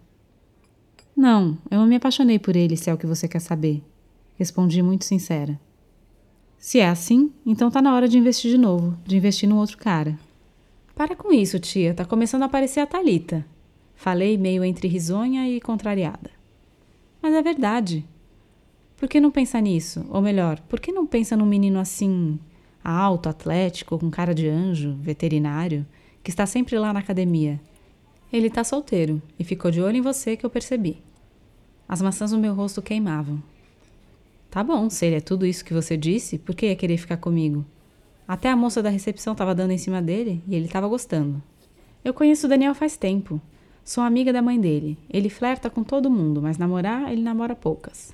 Não, 1.16 1.56
eu 1.70 1.78
não 1.78 1.86
me 1.86 1.96
apaixonei 1.96 2.38
por 2.38 2.54
ele, 2.54 2.76
se 2.76 2.90
é 2.90 2.92
o 2.92 2.98
que 2.98 3.06
você 3.06 3.26
quer 3.26 3.38
saber. 3.38 3.82
Respondi 4.34 4.82
muito 4.82 5.06
sincera. 5.06 5.58
Se 6.58 6.78
é 6.78 6.86
assim, 6.86 7.32
então 7.46 7.70
tá 7.70 7.80
na 7.80 7.94
hora 7.94 8.06
de 8.06 8.18
investir 8.18 8.50
de 8.50 8.58
novo, 8.58 8.94
de 9.02 9.16
investir 9.16 9.48
no 9.48 9.56
outro 9.56 9.78
cara. 9.78 10.18
Para 10.94 11.16
com 11.16 11.32
isso, 11.32 11.58
tia, 11.58 11.94
tá 11.94 12.04
começando 12.04 12.42
a 12.42 12.44
aparecer 12.44 12.80
a 12.80 12.86
Talita. 12.86 13.46
Falei 13.94 14.36
meio 14.36 14.62
entre 14.62 14.88
risonha 14.88 15.48
e 15.48 15.58
contrariada. 15.58 16.30
Mas 17.22 17.32
é 17.32 17.40
verdade. 17.40 18.04
Por 18.98 19.08
que 19.08 19.18
não 19.18 19.30
pensa 19.30 19.58
nisso? 19.58 20.04
Ou 20.10 20.20
melhor, 20.20 20.60
por 20.68 20.80
que 20.80 20.92
não 20.92 21.06
pensa 21.06 21.34
num 21.34 21.46
menino 21.46 21.78
assim, 21.78 22.38
alto, 22.84 23.30
atlético, 23.30 23.98
com 23.98 24.10
cara 24.10 24.34
de 24.34 24.46
anjo, 24.46 24.98
veterinário, 25.00 25.86
que 26.22 26.28
está 26.28 26.44
sempre 26.44 26.78
lá 26.78 26.92
na 26.92 27.00
academia? 27.00 27.58
Ele 28.32 28.50
tá 28.50 28.64
solteiro 28.64 29.22
e 29.38 29.44
ficou 29.44 29.70
de 29.70 29.80
olho 29.80 29.96
em 29.96 30.02
você 30.02 30.36
que 30.36 30.44
eu 30.44 30.50
percebi. 30.50 31.02
As 31.88 32.02
maçãs 32.02 32.32
no 32.32 32.38
meu 32.38 32.54
rosto 32.54 32.82
queimavam. 32.82 33.42
Tá 34.50 34.64
bom, 34.64 34.90
se 34.90 35.06
ele 35.06 35.16
é 35.16 35.20
tudo 35.20 35.46
isso 35.46 35.64
que 35.64 35.74
você 35.74 35.96
disse, 35.96 36.38
por 36.38 36.54
que 36.54 36.66
ia 36.66 36.76
querer 36.76 36.96
ficar 36.96 37.18
comigo? 37.18 37.64
Até 38.26 38.50
a 38.50 38.56
moça 38.56 38.82
da 38.82 38.90
recepção 38.90 39.32
estava 39.32 39.54
dando 39.54 39.70
em 39.70 39.78
cima 39.78 40.02
dele 40.02 40.42
e 40.48 40.54
ele 40.56 40.66
estava 40.66 40.88
gostando. 40.88 41.40
Eu 42.04 42.12
conheço 42.12 42.46
o 42.46 42.48
Daniel 42.48 42.74
faz 42.74 42.96
tempo. 42.96 43.40
Sou 43.84 44.02
amiga 44.02 44.32
da 44.32 44.42
mãe 44.42 44.60
dele. 44.60 44.98
Ele 45.08 45.30
flerta 45.30 45.70
com 45.70 45.84
todo 45.84 46.10
mundo, 46.10 46.42
mas 46.42 46.58
namorar, 46.58 47.12
ele 47.12 47.22
namora 47.22 47.54
poucas. 47.54 48.12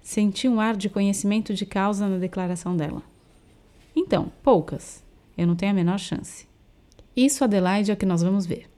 Senti 0.00 0.48
um 0.48 0.60
ar 0.60 0.76
de 0.76 0.88
conhecimento 0.88 1.54
de 1.54 1.64
causa 1.64 2.08
na 2.08 2.18
declaração 2.18 2.76
dela. 2.76 3.02
Então, 3.94 4.32
poucas. 4.42 5.04
Eu 5.38 5.46
não 5.46 5.54
tenho 5.54 5.70
a 5.70 5.74
menor 5.74 5.98
chance. 5.98 6.46
Isso, 7.14 7.44
Adelaide, 7.44 7.90
é 7.90 7.94
o 7.94 7.96
que 7.96 8.06
nós 8.06 8.22
vamos 8.22 8.44
ver. 8.44 8.71